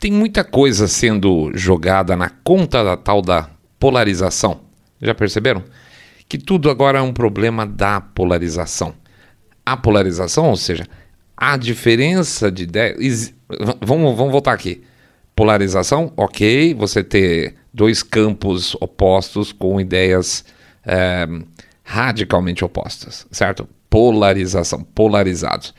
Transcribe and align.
tem 0.00 0.12
muita 0.12 0.44
coisa 0.44 0.86
sendo 0.86 1.50
jogada 1.54 2.16
na 2.16 2.30
conta 2.30 2.84
da 2.84 2.96
tal 2.96 3.20
da 3.20 3.50
polarização. 3.78 4.60
Já 5.00 5.14
perceberam? 5.14 5.62
Que 6.28 6.38
tudo 6.38 6.70
agora 6.70 6.98
é 6.98 7.02
um 7.02 7.12
problema 7.12 7.66
da 7.66 8.00
polarização. 8.00 8.94
A 9.64 9.76
polarização, 9.76 10.48
ou 10.50 10.56
seja, 10.56 10.86
a 11.36 11.56
diferença 11.56 12.50
de 12.50 12.64
ideias. 12.64 13.34
Vamos, 13.80 14.16
vamos 14.16 14.32
voltar 14.32 14.52
aqui. 14.52 14.82
Polarização, 15.34 16.12
ok, 16.16 16.74
você 16.74 17.02
ter 17.02 17.54
dois 17.72 18.02
campos 18.02 18.74
opostos 18.80 19.52
com 19.52 19.80
ideias 19.80 20.44
é, 20.84 21.26
radicalmente 21.84 22.64
opostas, 22.64 23.26
certo? 23.30 23.68
Polarização, 23.88 24.82
polarizados. 24.82 25.72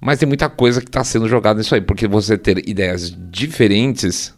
Mas 0.00 0.18
tem 0.18 0.28
muita 0.28 0.48
coisa 0.48 0.80
que 0.80 0.88
está 0.88 1.02
sendo 1.02 1.28
jogada 1.28 1.58
nisso 1.58 1.74
aí, 1.74 1.80
porque 1.80 2.06
você 2.06 2.38
ter 2.38 2.68
ideias 2.68 3.14
diferentes 3.30 4.34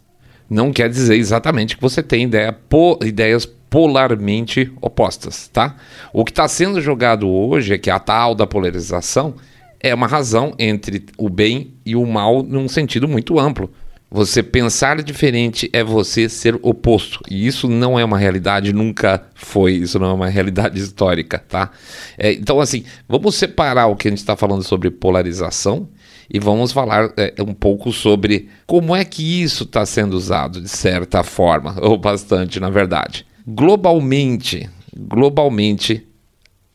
não 0.49 0.71
quer 0.73 0.89
dizer 0.89 1.15
exatamente 1.15 1.77
que 1.77 1.81
você 1.81 2.03
tem 2.03 2.25
ideia, 2.25 2.51
po, 2.51 2.99
ideias 3.03 3.45
polarmente 3.45 4.69
opostas, 4.81 5.47
tá? 5.47 5.77
O 6.11 6.25
que 6.25 6.31
está 6.31 6.45
sendo 6.47 6.81
jogado 6.81 7.29
hoje 7.29 7.73
é 7.73 7.77
que 7.77 7.89
a 7.89 7.99
tal 7.99 8.35
da 8.35 8.45
polarização 8.45 9.35
é 9.79 9.95
uma 9.95 10.07
razão 10.07 10.53
entre 10.59 11.05
o 11.17 11.29
bem 11.29 11.73
e 11.85 11.95
o 11.95 12.05
mal 12.05 12.43
num 12.43 12.67
sentido 12.67 13.07
muito 13.07 13.39
amplo. 13.39 13.71
Você 14.13 14.43
pensar 14.43 15.01
diferente 15.01 15.69
é 15.71 15.81
você 15.81 16.27
ser 16.27 16.59
oposto. 16.61 17.21
E 17.29 17.47
isso 17.47 17.69
não 17.69 17.97
é 17.97 18.03
uma 18.03 18.17
realidade, 18.17 18.73
nunca 18.73 19.23
foi. 19.33 19.75
Isso 19.75 19.97
não 19.97 20.09
é 20.09 20.13
uma 20.13 20.27
realidade 20.27 20.77
histórica, 20.77 21.39
tá? 21.39 21.71
É, 22.17 22.33
então, 22.33 22.59
assim, 22.59 22.83
vamos 23.07 23.35
separar 23.35 23.87
o 23.87 23.95
que 23.95 24.09
a 24.09 24.11
gente 24.11 24.17
está 24.17 24.35
falando 24.35 24.63
sobre 24.63 24.91
polarização 24.91 25.87
e 26.29 26.39
vamos 26.39 26.73
falar 26.73 27.13
é, 27.15 27.33
um 27.39 27.53
pouco 27.53 27.93
sobre 27.93 28.49
como 28.67 28.93
é 28.93 29.05
que 29.05 29.41
isso 29.41 29.63
está 29.63 29.85
sendo 29.85 30.13
usado, 30.13 30.59
de 30.59 30.69
certa 30.69 31.23
forma, 31.23 31.77
ou 31.81 31.97
bastante, 31.97 32.59
na 32.59 32.69
verdade. 32.69 33.25
Globalmente, 33.47 34.69
globalmente, 34.93 36.05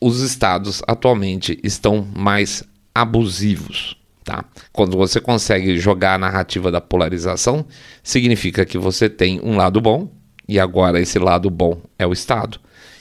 os 0.00 0.20
estados 0.20 0.82
atualmente 0.86 1.58
estão 1.62 2.06
mais 2.14 2.64
abusivos. 2.94 3.95
Tá? 4.26 4.44
Quando 4.72 4.96
você 4.96 5.20
consegue 5.20 5.78
jogar 5.78 6.14
a 6.14 6.18
narrativa 6.18 6.68
da 6.68 6.80
polarização, 6.80 7.64
significa 8.02 8.64
que 8.64 8.76
você 8.76 9.08
tem 9.08 9.40
um 9.40 9.54
lado 9.54 9.80
bom, 9.80 10.10
e 10.48 10.58
agora 10.58 11.00
esse 11.00 11.16
lado 11.16 11.48
bom 11.48 11.80
é 11.96 12.04
o 12.04 12.12
Estado, 12.12 12.58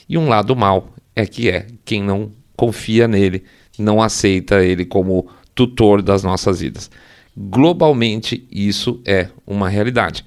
e 0.08 0.20
um 0.20 0.30
lado 0.30 0.56
mal 0.56 0.94
é 1.16 1.26
que 1.26 1.50
é 1.50 1.66
quem 1.84 2.04
não 2.04 2.32
confia 2.56 3.08
nele, 3.08 3.44
não 3.80 4.04
aceita 4.04 4.64
ele 4.64 4.86
como 4.86 5.28
tutor 5.56 6.04
das 6.04 6.22
nossas 6.22 6.60
vidas. 6.60 6.92
Globalmente, 7.36 8.48
isso 8.52 9.02
é 9.04 9.30
uma 9.48 9.68
realidade. 9.68 10.24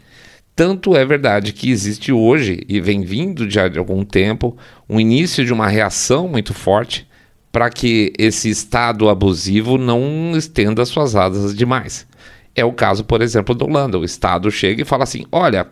Tanto 0.56 0.96
é 0.96 1.04
verdade 1.04 1.52
que 1.52 1.70
existe 1.70 2.10
hoje, 2.10 2.64
e 2.68 2.80
vem 2.80 3.02
vindo 3.02 3.46
de 3.46 3.60
algum 3.60 4.04
tempo, 4.04 4.58
um 4.88 4.98
início 4.98 5.44
de 5.44 5.52
uma 5.52 5.68
reação 5.68 6.26
muito 6.26 6.52
forte 6.52 7.07
para 7.50 7.70
que 7.70 8.12
esse 8.18 8.50
estado 8.50 9.08
abusivo 9.08 9.78
não 9.78 10.36
estenda 10.36 10.84
suas 10.84 11.16
asas 11.16 11.54
demais. 11.54 12.06
É 12.54 12.64
o 12.64 12.72
caso, 12.72 13.04
por 13.04 13.22
exemplo, 13.22 13.54
da 13.54 13.64
Holanda. 13.64 13.98
O 13.98 14.04
Estado 14.04 14.50
chega 14.50 14.82
e 14.82 14.84
fala 14.84 15.04
assim: 15.04 15.24
olha, 15.30 15.68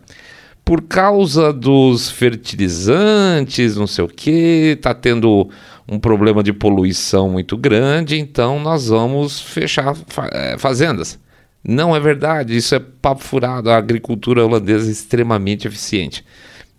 por 0.64 0.82
causa 0.82 1.52
dos 1.52 2.10
fertilizantes, 2.10 3.76
não 3.76 3.86
sei 3.86 4.04
o 4.04 4.08
que, 4.08 4.74
está 4.76 4.94
tendo 4.94 5.48
um 5.88 5.98
problema 5.98 6.42
de 6.42 6.52
poluição 6.52 7.28
muito 7.28 7.56
grande, 7.56 8.18
então 8.18 8.58
nós 8.58 8.88
vamos 8.88 9.40
fechar 9.40 9.96
eh, 10.32 10.56
fazendas. 10.58 11.18
Não 11.62 11.94
é 11.94 12.00
verdade, 12.00 12.56
isso 12.56 12.74
é 12.74 12.78
papo 12.78 13.22
furado. 13.22 13.70
A 13.70 13.76
agricultura 13.76 14.44
holandesa 14.44 14.88
é 14.88 14.92
extremamente 14.92 15.66
eficiente. 15.66 16.24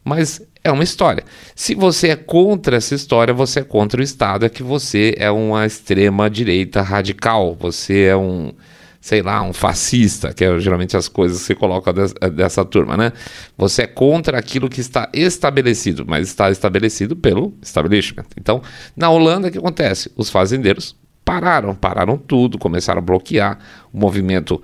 Mas 0.04 0.42
é 0.68 0.72
uma 0.72 0.84
história. 0.84 1.24
Se 1.56 1.74
você 1.76 2.10
é 2.10 2.16
contra 2.16 2.78
essa 2.78 2.94
história, 2.94 3.34
você 3.34 3.62
é 3.62 3.64
contra 3.64 4.00
o 4.00 4.04
Estado, 4.04 4.46
é 4.46 4.50
que 4.50 4.64
você 4.64 5.16
é 5.18 5.32
uma 5.32 5.66
extrema 5.66 6.30
direita 6.30 6.82
radical, 6.82 7.56
você 7.60 8.04
é 8.04 8.18
um, 8.18 8.52
sei 9.00 9.22
lá, 9.22 9.42
um 9.42 9.54
fascista, 9.54 10.34
que 10.34 10.44
é 10.44 10.60
geralmente 10.60 10.98
as 10.98 11.08
coisas 11.08 11.40
que 11.40 11.46
você 11.46 11.56
coloca 11.56 11.94
dessa 12.30 12.66
turma, 12.66 12.98
né? 12.98 13.14
Você 13.58 13.84
é 13.84 13.88
contra 13.88 14.38
aquilo 14.38 14.70
que 14.70 14.82
está 14.82 15.10
estabelecido, 15.14 16.06
mas 16.08 16.28
está 16.28 16.52
estabelecido 16.52 17.16
pelo 17.16 17.54
establishment. 17.62 18.26
Então, 18.38 18.62
na 18.96 19.10
Holanda, 19.10 19.48
o 19.48 19.52
que 19.52 19.58
acontece? 19.58 20.12
Os 20.16 20.30
fazendeiros 20.30 20.96
pararam, 21.24 21.76
pararam 21.76 22.18
tudo, 22.18 22.58
começaram 22.58 23.00
a 23.00 23.02
bloquear, 23.02 23.60
o 23.92 23.98
movimento 23.98 24.62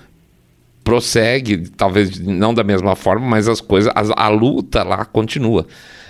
prossegue, 0.83 1.69
talvez 1.69 2.19
não 2.19 2.53
da 2.53 2.63
mesma 2.63 2.95
forma, 2.95 3.25
mas 3.25 3.47
as 3.47 3.61
coisas, 3.61 3.91
a, 3.95 4.25
a 4.25 4.27
luta 4.27 4.83
lá 4.83 5.05
continua. 5.05 5.65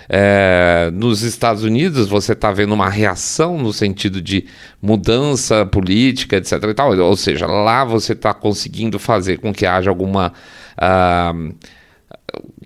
É, 0.08 0.90
nos 0.92 1.22
Estados 1.22 1.62
Unidos 1.62 2.08
você 2.08 2.32
está 2.32 2.52
vendo 2.52 2.74
uma 2.74 2.90
reação 2.90 3.56
no 3.56 3.72
sentido 3.72 4.20
de 4.20 4.44
mudança 4.80 5.64
política, 5.64 6.36
etc. 6.36 6.52
E 6.64 6.74
tal. 6.74 6.96
Ou 6.98 7.16
seja, 7.16 7.46
lá 7.46 7.84
você 7.84 8.12
está 8.12 8.34
conseguindo 8.34 8.98
fazer 8.98 9.38
com 9.38 9.52
que 9.52 9.66
haja 9.66 9.90
alguma. 9.90 10.32
Uh, 10.76 11.54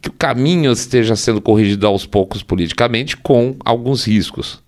que 0.00 0.08
o 0.08 0.12
caminho 0.12 0.72
esteja 0.72 1.14
sendo 1.14 1.42
corrigido 1.42 1.86
aos 1.86 2.06
poucos 2.06 2.42
politicamente, 2.42 3.16
com 3.16 3.56
alguns 3.64 4.06
riscos. 4.06 4.62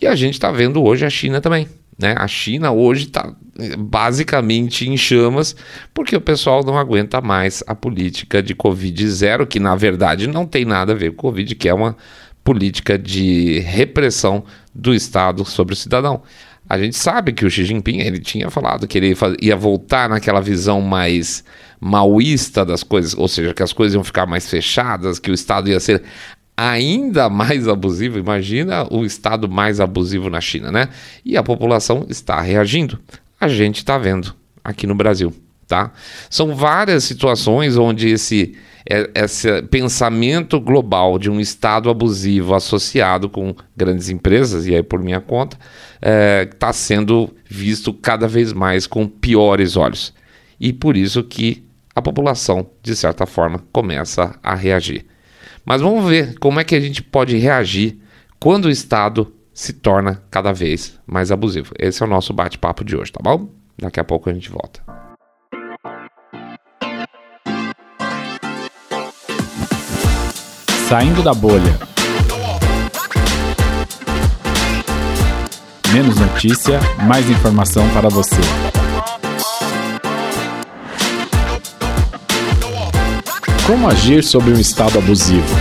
E 0.00 0.06
a 0.06 0.14
gente 0.14 0.34
está 0.34 0.50
vendo 0.50 0.82
hoje 0.82 1.06
a 1.06 1.10
China 1.10 1.40
também. 1.40 1.66
Né? 1.98 2.14
A 2.18 2.26
China 2.26 2.72
hoje 2.72 3.04
está 3.04 3.34
basicamente 3.78 4.88
em 4.88 4.96
chamas 4.96 5.54
porque 5.92 6.16
o 6.16 6.20
pessoal 6.20 6.64
não 6.64 6.76
aguenta 6.76 7.20
mais 7.20 7.62
a 7.66 7.74
política 7.74 8.42
de 8.42 8.54
Covid 8.54 9.08
zero, 9.08 9.46
que 9.46 9.60
na 9.60 9.76
verdade 9.76 10.26
não 10.26 10.44
tem 10.44 10.64
nada 10.64 10.92
a 10.92 10.96
ver 10.96 11.12
com 11.12 11.28
Covid, 11.28 11.54
que 11.54 11.68
é 11.68 11.74
uma 11.74 11.96
política 12.42 12.98
de 12.98 13.60
repressão 13.60 14.44
do 14.74 14.92
Estado 14.92 15.44
sobre 15.44 15.72
o 15.72 15.76
cidadão. 15.76 16.22
A 16.68 16.78
gente 16.78 16.96
sabe 16.96 17.32
que 17.32 17.44
o 17.44 17.50
Xi 17.50 17.64
Jinping 17.64 18.00
ele 18.00 18.18
tinha 18.18 18.50
falado 18.50 18.88
que 18.88 18.96
ele 18.96 19.14
ia 19.40 19.54
voltar 19.54 20.08
naquela 20.08 20.40
visão 20.40 20.80
mais 20.80 21.44
maoísta 21.78 22.64
das 22.64 22.82
coisas, 22.82 23.14
ou 23.14 23.28
seja, 23.28 23.52
que 23.52 23.62
as 23.62 23.72
coisas 23.72 23.94
iam 23.94 24.02
ficar 24.02 24.24
mais 24.24 24.48
fechadas, 24.48 25.18
que 25.18 25.30
o 25.30 25.34
Estado 25.34 25.68
ia 25.68 25.78
ser 25.78 26.02
ainda 26.56 27.28
mais 27.28 27.68
abusivo. 27.68 28.18
Imagina 28.18 28.86
o 28.90 29.04
estado 29.04 29.48
mais 29.48 29.80
abusivo 29.80 30.30
na 30.30 30.40
China, 30.40 30.70
né? 30.70 30.88
E 31.24 31.36
a 31.36 31.42
população 31.42 32.06
está 32.08 32.40
reagindo. 32.40 32.98
A 33.40 33.48
gente 33.48 33.78
está 33.78 33.98
vendo 33.98 34.34
aqui 34.62 34.86
no 34.86 34.94
Brasil, 34.94 35.32
tá? 35.66 35.92
São 36.30 36.54
várias 36.54 37.04
situações 37.04 37.76
onde 37.76 38.08
esse 38.08 38.56
é, 38.88 39.10
esse 39.14 39.62
pensamento 39.62 40.60
global 40.60 41.18
de 41.18 41.30
um 41.30 41.40
Estado 41.40 41.88
abusivo 41.88 42.54
associado 42.54 43.30
com 43.30 43.54
grandes 43.74 44.10
empresas, 44.10 44.66
e 44.66 44.74
aí 44.74 44.82
por 44.82 45.02
minha 45.02 45.20
conta, 45.20 45.58
está 45.96 46.68
é, 46.68 46.72
sendo 46.72 47.34
visto 47.48 47.94
cada 47.94 48.28
vez 48.28 48.52
mais 48.52 48.86
com 48.86 49.06
piores 49.06 49.76
olhos. 49.76 50.12
E 50.60 50.72
por 50.72 50.96
isso 50.96 51.22
que 51.22 51.64
a 51.94 52.02
população, 52.02 52.66
de 52.82 52.94
certa 52.94 53.24
forma, 53.24 53.62
começa 53.72 54.38
a 54.42 54.54
reagir. 54.54 55.06
Mas 55.64 55.80
vamos 55.80 56.06
ver 56.08 56.38
como 56.38 56.60
é 56.60 56.64
que 56.64 56.74
a 56.74 56.80
gente 56.80 57.02
pode 57.02 57.36
reagir 57.38 57.98
quando 58.38 58.66
o 58.66 58.70
Estado 58.70 59.32
se 59.52 59.72
torna 59.72 60.22
cada 60.30 60.52
vez 60.52 61.00
mais 61.06 61.32
abusivo. 61.32 61.72
Esse 61.78 62.02
é 62.02 62.06
o 62.06 62.08
nosso 62.08 62.34
bate-papo 62.34 62.84
de 62.84 62.96
hoje, 62.96 63.12
tá 63.12 63.20
bom? 63.22 63.48
Daqui 63.78 63.98
a 63.98 64.04
pouco 64.04 64.28
a 64.28 64.34
gente 64.34 64.50
volta. 64.50 64.82
Saindo 70.88 71.22
da 71.22 71.32
bolha. 71.32 71.78
Menos 75.92 76.16
notícia, 76.16 76.78
mais 77.06 77.28
informação 77.30 77.88
para 77.90 78.08
você. 78.08 78.83
Como 83.66 83.88
agir 83.88 84.22
sobre 84.22 84.50
um 84.50 84.60
estado 84.60 84.98
abusivo? 84.98 85.56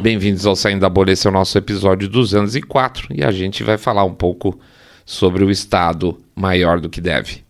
Bem-vindos 0.00 0.46
ao 0.46 0.54
Saindo 0.54 0.82
da 0.82 0.88
Bolha, 0.88 1.10
esse 1.10 1.26
é 1.26 1.30
o 1.30 1.32
nosso 1.32 1.58
episódio 1.58 2.08
204 2.08 3.08
e 3.10 3.24
a 3.24 3.32
gente 3.32 3.64
vai 3.64 3.76
falar 3.76 4.04
um 4.04 4.14
pouco 4.14 4.56
sobre 5.04 5.42
o 5.42 5.50
estado 5.50 6.20
maior 6.36 6.78
do 6.78 6.88
que 6.88 7.00
deve. 7.00 7.42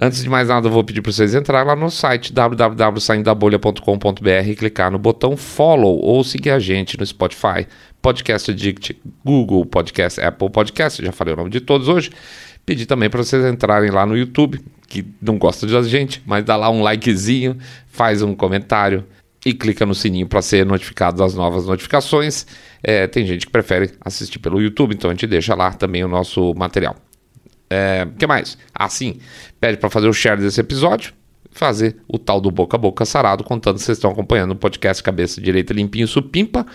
Antes 0.00 0.22
de 0.22 0.28
mais 0.28 0.48
nada, 0.48 0.66
eu 0.66 0.72
vou 0.72 0.82
pedir 0.82 1.00
para 1.00 1.12
vocês 1.12 1.32
entrarem 1.32 1.68
lá 1.68 1.76
no 1.76 1.90
site 1.90 2.32
www.saindabolha.com.br 2.32 4.48
e 4.48 4.56
clicar 4.56 4.90
no 4.90 4.98
botão 4.98 5.36
follow 5.36 6.00
ou 6.00 6.24
seguir 6.24 6.50
a 6.50 6.58
gente 6.58 6.98
no 6.98 7.06
Spotify, 7.06 7.68
Podcast 8.02 8.50
Addict, 8.50 9.00
Google 9.24 9.64
Podcast, 9.64 10.20
Apple 10.20 10.50
Podcast, 10.50 11.04
já 11.04 11.12
falei 11.12 11.34
o 11.34 11.36
nome 11.36 11.50
de 11.50 11.60
todos 11.60 11.86
hoje. 11.88 12.10
Pedir 12.68 12.84
também 12.84 13.08
para 13.08 13.24
vocês 13.24 13.42
entrarem 13.46 13.90
lá 13.90 14.04
no 14.04 14.14
YouTube, 14.14 14.60
que 14.86 15.02
não 15.22 15.38
gosta 15.38 15.66
da 15.66 15.80
gente, 15.80 16.22
mas 16.26 16.44
dá 16.44 16.54
lá 16.54 16.68
um 16.68 16.82
likezinho, 16.82 17.56
faz 17.86 18.20
um 18.20 18.34
comentário 18.34 19.06
e 19.42 19.54
clica 19.54 19.86
no 19.86 19.94
sininho 19.94 20.26
para 20.26 20.42
ser 20.42 20.66
notificado 20.66 21.16
das 21.16 21.32
novas 21.34 21.64
notificações. 21.64 22.46
É, 22.82 23.06
tem 23.06 23.24
gente 23.24 23.46
que 23.46 23.52
prefere 23.52 23.92
assistir 24.02 24.38
pelo 24.38 24.60
YouTube, 24.60 24.94
então 24.94 25.08
a 25.08 25.14
gente 25.14 25.26
deixa 25.26 25.54
lá 25.54 25.72
também 25.72 26.04
o 26.04 26.08
nosso 26.08 26.52
material. 26.56 26.94
É, 27.70 28.06
que 28.18 28.26
mais? 28.26 28.58
Assim, 28.74 29.18
pede 29.58 29.78
para 29.78 29.88
fazer 29.88 30.06
o 30.08 30.12
share 30.12 30.38
desse 30.38 30.60
episódio, 30.60 31.14
fazer 31.50 31.96
o 32.06 32.18
tal 32.18 32.38
do 32.38 32.50
boca 32.50 32.76
a 32.76 32.78
boca 32.78 33.06
sarado, 33.06 33.44
contando 33.44 33.76
que 33.76 33.82
vocês 33.82 33.96
estão 33.96 34.10
acompanhando 34.10 34.50
o 34.50 34.56
podcast 34.56 35.02
Cabeça 35.02 35.40
Direita 35.40 35.72
Limpinho 35.72 36.06
Supimpa, 36.06 36.66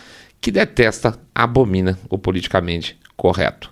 que 0.41 0.49
detesta, 0.49 1.19
abomina 1.35 1.99
o 2.09 2.17
politicamente 2.17 2.97
correto. 3.15 3.71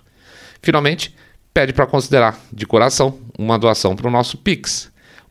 Finalmente, 0.62 1.12
pede 1.52 1.72
para 1.72 1.86
considerar 1.86 2.38
de 2.52 2.66
coração 2.66 3.18
uma 3.38 3.58
doação 3.58 3.94
para 3.94 4.08
o 4.08 4.10
nosso 4.10 4.38
Pix. 4.38 4.90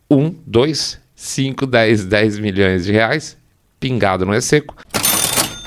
1, 0.10 0.36
2, 0.46 1.00
5, 1.16 1.66
10, 1.66 2.06
10 2.06 2.40
milhões 2.40 2.86
de 2.86 2.92
reais, 2.92 3.38
pingado 3.80 4.26
não 4.26 4.34
é 4.34 4.42
seco. 4.42 4.76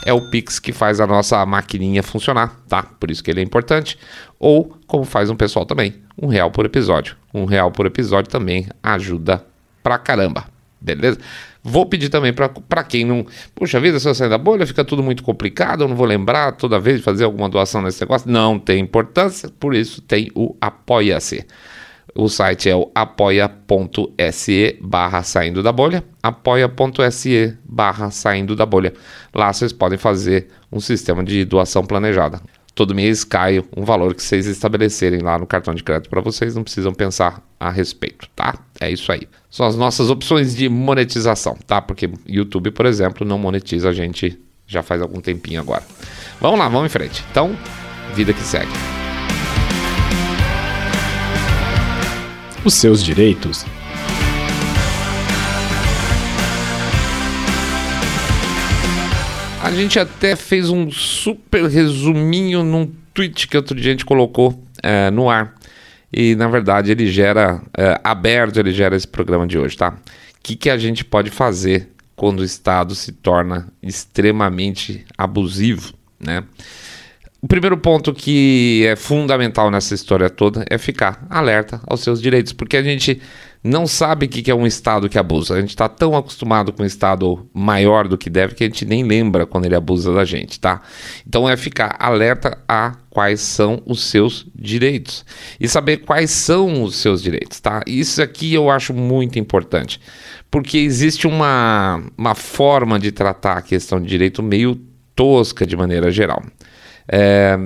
É 0.04 0.12
o 0.12 0.30
Pix 0.30 0.58
que 0.58 0.70
faz 0.70 1.00
a 1.00 1.06
nossa 1.06 1.44
maquininha 1.46 2.02
funcionar, 2.02 2.60
tá? 2.68 2.82
Por 2.82 3.10
isso 3.10 3.24
que 3.24 3.30
ele 3.30 3.40
é 3.40 3.42
importante. 3.42 3.98
Ou, 4.38 4.76
como 4.86 5.04
faz 5.04 5.30
um 5.30 5.36
pessoal 5.36 5.64
também, 5.64 5.94
um 6.20 6.26
real 6.26 6.50
por 6.50 6.66
episódio. 6.66 7.16
Um 7.32 7.46
real 7.46 7.70
por 7.70 7.86
episódio 7.86 8.30
também 8.30 8.68
ajuda 8.82 9.44
pra 9.82 9.96
caramba, 9.96 10.44
beleza? 10.78 11.18
Vou 11.66 11.86
pedir 11.86 12.10
também 12.10 12.30
para 12.32 12.84
quem 12.84 13.06
não. 13.06 13.24
Puxa 13.54 13.80
vida, 13.80 13.98
se 13.98 14.06
eu 14.06 14.14
sair 14.14 14.28
da 14.28 14.36
bolha, 14.36 14.66
fica 14.66 14.84
tudo 14.84 15.02
muito 15.02 15.22
complicado. 15.22 15.82
Eu 15.82 15.88
não 15.88 15.96
vou 15.96 16.06
lembrar 16.06 16.52
toda 16.52 16.78
vez 16.78 16.98
de 16.98 17.02
fazer 17.02 17.24
alguma 17.24 17.48
doação 17.48 17.80
nesse 17.80 18.02
negócio. 18.02 18.30
Não 18.30 18.58
tem 18.58 18.80
importância, 18.80 19.48
por 19.48 19.74
isso 19.74 20.02
tem 20.02 20.30
o 20.34 20.54
Apoia-se. 20.60 21.46
O 22.14 22.28
site 22.28 22.68
é 22.68 22.76
o 22.76 22.92
apoia.se 22.94 24.78
barra 24.80 25.22
saindo 25.24 25.62
da 25.64 25.72
bolha, 25.72 26.04
apoia.se 26.22 27.58
barra 27.64 28.10
saindo 28.10 28.54
da 28.54 28.64
bolha. 28.64 28.92
Lá 29.34 29.52
vocês 29.52 29.72
podem 29.72 29.98
fazer 29.98 30.48
um 30.70 30.78
sistema 30.78 31.24
de 31.24 31.44
doação 31.44 31.84
planejada. 31.84 32.40
Todo 32.74 32.94
mês 32.94 33.22
cai 33.22 33.62
um 33.76 33.84
valor 33.84 34.14
que 34.14 34.22
vocês 34.22 34.46
estabelecerem 34.46 35.20
lá 35.20 35.38
no 35.38 35.46
cartão 35.46 35.74
de 35.74 35.82
crédito 35.82 36.10
para 36.10 36.20
vocês, 36.20 36.54
não 36.54 36.64
precisam 36.64 36.92
pensar 36.92 37.40
a 37.58 37.70
respeito, 37.70 38.28
tá? 38.34 38.58
É 38.80 38.90
isso 38.90 39.12
aí. 39.12 39.28
São 39.48 39.64
as 39.66 39.76
nossas 39.76 40.10
opções 40.10 40.56
de 40.56 40.68
monetização, 40.68 41.56
tá? 41.66 41.80
Porque 41.80 42.10
YouTube, 42.26 42.72
por 42.72 42.86
exemplo, 42.86 43.26
não 43.26 43.38
monetiza 43.38 43.88
a 43.88 43.92
gente 43.92 44.38
já 44.66 44.82
faz 44.82 45.00
algum 45.00 45.20
tempinho 45.20 45.60
agora. 45.60 45.84
Vamos 46.40 46.58
lá, 46.58 46.68
vamos 46.68 46.86
em 46.86 46.90
frente. 46.90 47.24
Então, 47.30 47.56
vida 48.14 48.32
que 48.32 48.40
segue. 48.40 48.72
os 52.64 52.74
seus 52.74 53.04
direitos. 53.04 53.64
A 59.64 59.70
gente 59.70 59.98
até 59.98 60.36
fez 60.36 60.68
um 60.68 60.90
super 60.90 61.64
resuminho 61.64 62.62
num 62.62 62.86
tweet 63.14 63.48
que 63.48 63.56
outro 63.56 63.74
dia 63.74 63.92
a 63.92 63.94
gente 63.94 64.04
colocou 64.04 64.62
é, 64.82 65.10
no 65.10 65.30
ar. 65.30 65.54
E 66.12 66.34
na 66.34 66.46
verdade 66.48 66.90
ele 66.90 67.06
gera, 67.06 67.62
é, 67.74 67.98
aberto, 68.04 68.58
ele 68.58 68.72
gera 68.72 68.94
esse 68.94 69.08
programa 69.08 69.46
de 69.46 69.56
hoje, 69.56 69.74
tá? 69.74 69.88
O 69.88 69.94
que, 70.42 70.54
que 70.54 70.68
a 70.68 70.76
gente 70.76 71.02
pode 71.02 71.30
fazer 71.30 71.88
quando 72.14 72.40
o 72.40 72.44
Estado 72.44 72.94
se 72.94 73.10
torna 73.10 73.66
extremamente 73.82 75.02
abusivo, 75.16 75.94
né? 76.20 76.44
O 77.40 77.48
primeiro 77.48 77.78
ponto 77.78 78.12
que 78.12 78.84
é 78.86 78.94
fundamental 78.96 79.70
nessa 79.70 79.94
história 79.94 80.28
toda 80.28 80.66
é 80.68 80.76
ficar 80.76 81.26
alerta 81.30 81.80
aos 81.86 82.02
seus 82.02 82.20
direitos, 82.20 82.52
porque 82.52 82.76
a 82.76 82.82
gente 82.82 83.18
não 83.64 83.86
sabe 83.86 84.26
o 84.26 84.28
que 84.28 84.50
é 84.50 84.54
um 84.54 84.66
Estado 84.66 85.08
que 85.08 85.18
abusa. 85.18 85.54
A 85.54 85.60
gente 85.60 85.70
está 85.70 85.88
tão 85.88 86.14
acostumado 86.14 86.70
com 86.70 86.82
um 86.82 86.86
Estado 86.86 87.48
maior 87.54 88.06
do 88.06 88.18
que 88.18 88.28
deve 88.28 88.54
que 88.54 88.62
a 88.62 88.66
gente 88.66 88.84
nem 88.84 89.02
lembra 89.02 89.46
quando 89.46 89.64
ele 89.64 89.74
abusa 89.74 90.12
da 90.12 90.22
gente, 90.22 90.60
tá? 90.60 90.82
Então 91.26 91.48
é 91.48 91.56
ficar 91.56 91.96
alerta 91.98 92.58
a 92.68 92.92
quais 93.08 93.40
são 93.40 93.80
os 93.86 94.04
seus 94.04 94.46
direitos 94.54 95.24
e 95.58 95.66
saber 95.66 95.98
quais 95.98 96.30
são 96.30 96.82
os 96.82 96.96
seus 96.96 97.22
direitos, 97.22 97.58
tá? 97.58 97.82
Isso 97.86 98.20
aqui 98.20 98.52
eu 98.52 98.68
acho 98.68 98.92
muito 98.92 99.38
importante, 99.38 99.98
porque 100.50 100.76
existe 100.76 101.26
uma, 101.26 102.02
uma 102.18 102.34
forma 102.34 102.98
de 102.98 103.10
tratar 103.10 103.56
a 103.56 103.62
questão 103.62 103.98
de 103.98 104.06
direito 104.06 104.42
meio 104.42 104.78
tosca 105.16 105.66
de 105.66 105.74
maneira 105.74 106.10
geral. 106.10 106.42
É, 107.08 107.56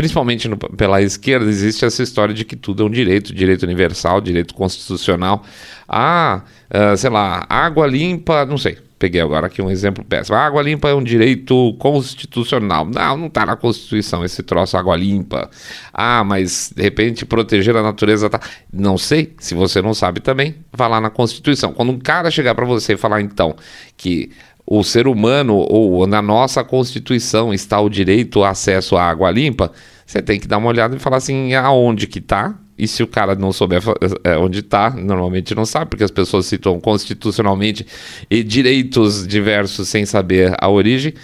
principalmente 0.00 0.48
no, 0.48 0.56
pela 0.56 1.02
esquerda, 1.02 1.44
existe 1.44 1.84
essa 1.84 2.02
história 2.02 2.32
de 2.32 2.42
que 2.42 2.56
tudo 2.56 2.82
é 2.82 2.86
um 2.86 2.90
direito, 2.90 3.34
direito 3.34 3.64
universal, 3.64 4.18
direito 4.18 4.54
constitucional. 4.54 5.44
Ah, 5.86 6.40
uh, 6.70 6.96
sei 6.96 7.10
lá, 7.10 7.44
água 7.50 7.86
limpa, 7.86 8.46
não 8.46 8.56
sei, 8.56 8.78
peguei 8.98 9.20
agora 9.20 9.48
aqui 9.48 9.60
um 9.60 9.70
exemplo 9.70 10.02
péssimo. 10.02 10.38
Água 10.38 10.62
limpa 10.62 10.88
é 10.88 10.94
um 10.94 11.02
direito 11.02 11.74
constitucional. 11.78 12.86
Não, 12.86 13.16
não 13.18 13.26
está 13.26 13.44
na 13.44 13.56
Constituição 13.56 14.24
esse 14.24 14.42
troço 14.42 14.74
água 14.74 14.96
limpa. 14.96 15.50
Ah, 15.92 16.24
mas 16.24 16.72
de 16.74 16.82
repente 16.82 17.26
proteger 17.26 17.76
a 17.76 17.82
natureza 17.82 18.30
tá. 18.30 18.40
Não 18.72 18.96
sei, 18.96 19.34
se 19.38 19.54
você 19.54 19.82
não 19.82 19.92
sabe 19.92 20.20
também, 20.20 20.54
vá 20.72 20.86
lá 20.86 20.98
na 20.98 21.10
Constituição. 21.10 21.74
Quando 21.74 21.92
um 21.92 21.98
cara 21.98 22.30
chegar 22.30 22.54
para 22.54 22.64
você 22.64 22.94
e 22.94 22.96
falar 22.96 23.20
então 23.20 23.54
que 23.98 24.30
o 24.72 24.84
ser 24.84 25.08
humano 25.08 25.56
ou 25.68 26.06
na 26.06 26.22
nossa 26.22 26.62
Constituição 26.62 27.52
está 27.52 27.80
o 27.80 27.90
direito 27.90 28.38
ao 28.38 28.44
acesso 28.44 28.96
à 28.96 29.02
água 29.02 29.28
limpa, 29.28 29.72
você 30.06 30.22
tem 30.22 30.38
que 30.38 30.46
dar 30.46 30.58
uma 30.58 30.68
olhada 30.68 30.94
e 30.94 30.98
falar 31.00 31.16
assim, 31.16 31.52
aonde 31.54 32.06
que 32.06 32.20
está? 32.20 32.54
E 32.78 32.86
se 32.86 33.02
o 33.02 33.06
cara 33.08 33.34
não 33.34 33.52
souber 33.52 33.82
é, 34.22 34.38
onde 34.38 34.60
está, 34.60 34.90
normalmente 34.90 35.56
não 35.56 35.66
sabe, 35.66 35.90
porque 35.90 36.04
as 36.04 36.10
pessoas 36.12 36.46
citam 36.46 36.78
constitucionalmente 36.78 37.84
e 38.30 38.44
direitos 38.44 39.26
diversos 39.26 39.88
sem 39.88 40.06
saber 40.06 40.54
a 40.56 40.68
origem. 40.68 41.14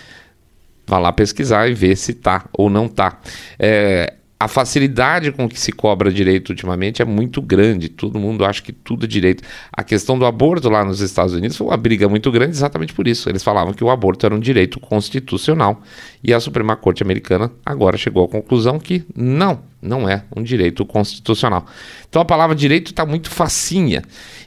Vá 0.85 0.99
lá 0.99 1.13
pesquisar 1.13 1.69
e 1.69 1.75
ver 1.75 1.97
se 1.97 2.13
está 2.13 2.47
ou 2.53 2.69
não 2.69 2.87
está. 2.87 3.21
É, 3.61 4.13
a 4.39 4.49
facilidade 4.49 5.33
com 5.33 5.49
que 5.49 5.59
se 5.59 5.73
cobra 5.73 6.13
direito 6.13 6.51
ultimamente 6.51 7.01
é 7.01 7.05
muito 7.05 7.41
grande. 7.41 7.89
Todo 7.89 8.19
mundo 8.19 8.45
acha 8.45 8.61
que 8.61 8.73
tudo 8.73 9.07
é 9.07 9.09
direito. 9.09 9.43
A 9.73 9.83
questão 9.83 10.19
do 10.19 10.27
aborto 10.27 10.69
lá 10.69 10.85
nos 10.85 11.01
Estados 11.01 11.33
Unidos 11.33 11.57
foi 11.57 11.67
uma 11.67 11.77
briga 11.77 12.07
muito 12.09 12.31
grande 12.31 12.53
exatamente 12.53 12.93
por 12.93 13.09
isso. 13.09 13.31
Eles 13.31 13.43
falavam 13.43 13.73
que 13.73 13.83
o 13.83 13.89
aborto 13.89 14.27
era 14.27 14.35
um 14.35 14.41
direito 14.41 14.79
constitucional 14.79 15.81
e 16.23 16.35
a 16.35 16.41
Suprema 16.41 16.77
Corte 16.77 17.03
Americana 17.03 17.51
agora 17.65 17.97
chegou 17.97 18.25
à 18.25 18.29
conclusão 18.29 18.79
que 18.79 19.05
não, 19.15 19.61
não 19.87 20.09
é 20.09 20.25
um 20.35 20.43
direito 20.43 20.85
constitucional. 20.85 21.67
Então 22.09 22.21
a 22.21 22.25
palavra 22.25 22.55
direito 22.55 22.91
está 22.91 23.07
muito 23.07 23.31
facinha. 23.31 24.03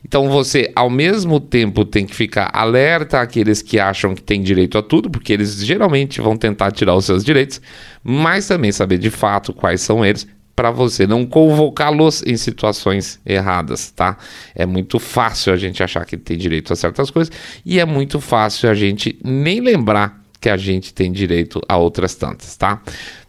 Então 0.06 0.30
você, 0.30 0.72
ao 0.76 0.90
mesmo 0.90 1.40
tempo, 1.40 1.86
tem 1.86 2.06
que 2.06 2.16
ficar 2.16 2.50
alerta 2.54 3.22
àqueles 3.22 3.62
que 3.62 3.80
acham 3.80 4.14
que 4.14 4.22
tem 4.22 4.42
direito 4.42 4.78
a 4.78 4.84
tudo, 4.84 5.10
porque 5.10 5.34
eles 5.34 5.64
geralmente 5.64 6.22
vão 6.22 6.36
tentar 6.36 6.72
tirar 6.72 6.96
os 6.96 7.06
seus 7.06 7.24
direitos, 7.24 7.62
mas 8.04 8.48
também 8.48 8.72
saber 8.72 8.98
de 8.98 9.10
fato 9.10 9.54
quais 9.54 9.82
são 9.82 10.06
eles 10.06 10.28
para 10.60 10.72
você 10.72 11.08
não 11.08 11.26
convocá-los 11.26 12.22
em 12.24 12.36
situações 12.36 13.18
erradas, 13.26 13.92
tá? 13.92 14.18
É 14.54 14.66
muito 14.66 15.00
fácil 15.00 15.54
a 15.54 15.56
gente 15.56 15.82
achar 15.82 16.06
que 16.06 16.18
tem 16.18 16.38
direito 16.38 16.74
a 16.74 16.76
certas 16.76 17.10
coisas 17.10 17.32
e 17.66 17.80
é 17.80 17.86
muito 17.86 18.20
fácil 18.20 18.70
a 18.70 18.74
gente 18.74 19.18
nem 19.24 19.62
lembrar 19.62 20.20
que 20.40 20.50
a 20.50 20.58
gente 20.58 20.94
tem 20.94 21.12
direito 21.12 21.62
a 21.68 21.78
outras 21.78 22.16
tantas, 22.16 22.56
tá? 22.56 22.82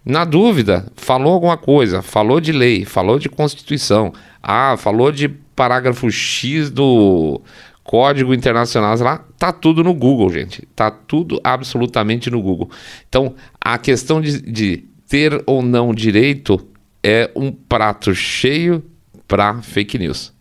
Na 0.04 0.24
dúvida, 0.24 0.86
falou 0.96 1.32
alguma 1.32 1.56
coisa, 1.56 2.02
falou 2.02 2.40
de 2.40 2.52
lei, 2.52 2.84
falou 2.84 3.18
de 3.18 3.28
Constituição, 3.28 4.12
ah, 4.42 4.76
falou 4.76 5.10
de 5.10 5.28
parágrafo 5.28 6.10
X 6.10 6.70
do 6.70 7.40
Código 7.82 8.32
Internacional, 8.32 8.96
lá, 8.98 9.18
tá 9.36 9.52
tudo 9.52 9.82
no 9.82 9.92
Google, 9.92 10.30
gente. 10.30 10.66
Tá 10.76 10.90
tudo 10.90 11.40
absolutamente 11.42 12.30
no 12.30 12.40
Google. 12.40 12.70
Então, 13.08 13.34
a 13.60 13.76
questão 13.76 14.20
de, 14.20 14.40
de 14.40 14.84
ter 15.08 15.42
ou 15.44 15.60
não 15.60 15.92
direito 15.92 16.64
é 17.02 17.30
um 17.34 17.50
prato 17.50 18.14
cheio 18.14 18.84
para 19.26 19.60
fake 19.60 19.98
news. 19.98 20.32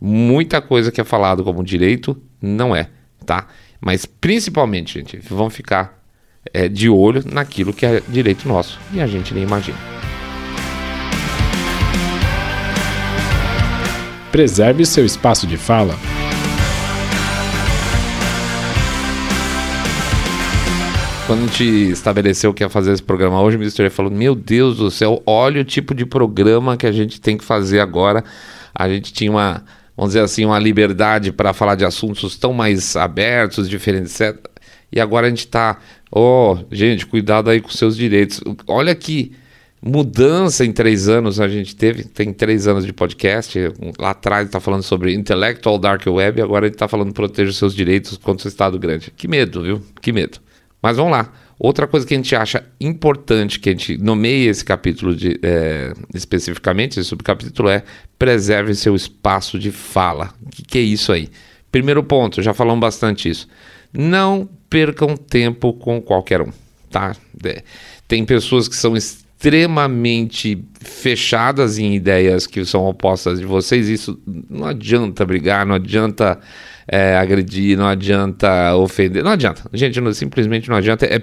Muita 0.00 0.60
coisa 0.60 0.90
que 0.90 1.00
é 1.00 1.04
falado 1.04 1.44
como 1.44 1.62
direito 1.62 2.20
não 2.42 2.74
é, 2.74 2.90
tá? 3.24 3.46
Mas 3.80 4.04
principalmente, 4.04 4.94
gente, 4.94 5.18
vamos 5.18 5.54
ficar 5.54 5.95
é, 6.52 6.68
de 6.68 6.88
olho 6.88 7.22
naquilo 7.24 7.72
que 7.72 7.84
é 7.86 8.02
direito 8.08 8.48
nosso 8.48 8.78
e 8.92 9.00
a 9.00 9.06
gente 9.06 9.32
nem 9.34 9.42
imagina. 9.42 9.78
Preserve 14.30 14.84
seu 14.84 15.04
espaço 15.04 15.46
de 15.46 15.56
fala. 15.56 15.94
Quando 21.26 21.40
a 21.40 21.46
gente 21.46 21.64
estabeleceu 21.64 22.54
que 22.54 22.62
ia 22.62 22.68
fazer 22.68 22.92
esse 22.92 23.02
programa 23.02 23.42
hoje, 23.42 23.56
o 23.56 23.58
ministro 23.58 23.90
falou: 23.90 24.12
Meu 24.12 24.32
Deus 24.32 24.76
do 24.76 24.92
céu, 24.92 25.20
olha 25.26 25.62
o 25.62 25.64
tipo 25.64 25.92
de 25.92 26.06
programa 26.06 26.76
que 26.76 26.86
a 26.86 26.92
gente 26.92 27.20
tem 27.20 27.36
que 27.36 27.44
fazer 27.44 27.80
agora. 27.80 28.22
A 28.72 28.88
gente 28.88 29.12
tinha 29.12 29.30
uma, 29.30 29.64
vamos 29.96 30.10
dizer 30.10 30.20
assim, 30.20 30.44
uma 30.44 30.58
liberdade 30.58 31.32
para 31.32 31.52
falar 31.52 31.74
de 31.74 31.84
assuntos 31.84 32.36
tão 32.36 32.52
mais 32.52 32.94
abertos, 32.94 33.68
diferentes, 33.68 34.20
etc. 34.20 34.38
E 34.92 35.00
agora 35.00 35.26
a 35.26 35.30
gente 35.30 35.40
está 35.40 35.78
Oh, 36.10 36.56
gente, 36.70 37.04
cuidado 37.04 37.50
aí 37.50 37.60
com 37.60 37.68
seus 37.68 37.96
direitos. 37.96 38.40
Olha 38.66 38.94
que 38.94 39.32
mudança 39.82 40.64
em 40.64 40.72
três 40.72 41.08
anos 41.08 41.40
a 41.40 41.48
gente 41.48 41.74
teve. 41.74 42.04
Tem 42.04 42.32
três 42.32 42.66
anos 42.66 42.86
de 42.86 42.92
podcast. 42.92 43.58
Lá 43.98 44.10
atrás 44.10 44.46
está 44.46 44.60
falando 44.60 44.82
sobre 44.82 45.12
Intellectual 45.12 45.78
Dark 45.78 46.06
Web, 46.06 46.40
agora 46.40 46.66
ele 46.66 46.74
está 46.74 46.88
falando 46.88 47.12
proteja 47.12 47.52
seus 47.52 47.74
direitos 47.74 48.16
contra 48.16 48.46
o 48.46 48.48
Estado 48.48 48.78
grande. 48.78 49.12
Que 49.14 49.28
medo, 49.28 49.62
viu? 49.62 49.82
Que 50.00 50.12
medo. 50.12 50.38
Mas 50.80 50.96
vamos 50.96 51.12
lá. 51.12 51.32
Outra 51.58 51.86
coisa 51.86 52.06
que 52.06 52.12
a 52.12 52.16
gente 52.16 52.36
acha 52.36 52.64
importante, 52.78 53.58
que 53.58 53.70
a 53.70 53.72
gente 53.72 53.96
nomeia 53.96 54.50
esse 54.50 54.64
capítulo 54.64 55.16
de, 55.16 55.40
é, 55.42 55.92
especificamente, 56.14 57.00
esse 57.00 57.08
subcapítulo 57.08 57.70
é 57.70 57.82
preserve 58.18 58.74
seu 58.74 58.94
espaço 58.94 59.58
de 59.58 59.70
fala. 59.70 60.34
O 60.44 60.50
que, 60.50 60.62
que 60.62 60.78
é 60.78 60.82
isso 60.82 61.12
aí? 61.12 61.28
Primeiro 61.72 62.02
ponto, 62.02 62.42
já 62.42 62.52
falamos 62.52 62.80
bastante 62.80 63.28
isso. 63.28 63.48
Não 63.96 64.48
percam 64.68 65.16
tempo 65.16 65.72
com 65.72 66.00
qualquer 66.00 66.40
um, 66.42 66.52
tá? 66.90 67.16
É, 67.44 67.62
tem 68.06 68.24
pessoas 68.24 68.68
que 68.68 68.76
são 68.76 68.96
extremamente 68.96 70.62
fechadas 70.80 71.78
em 71.78 71.94
ideias 71.94 72.46
que 72.46 72.64
são 72.64 72.86
opostas 72.86 73.38
de 73.38 73.46
vocês. 73.46 73.88
Isso 73.88 74.18
não 74.26 74.66
adianta 74.66 75.24
brigar, 75.24 75.64
não 75.66 75.74
adianta 75.74 76.38
é, 76.88 77.16
agredir, 77.16 77.76
não 77.76 77.86
adianta 77.86 78.76
ofender, 78.76 79.22
não 79.24 79.32
adianta. 79.32 79.62
Gente, 79.72 80.00
não, 80.00 80.12
simplesmente 80.12 80.68
não 80.68 80.76
adianta. 80.76 81.04
É, 81.04 81.20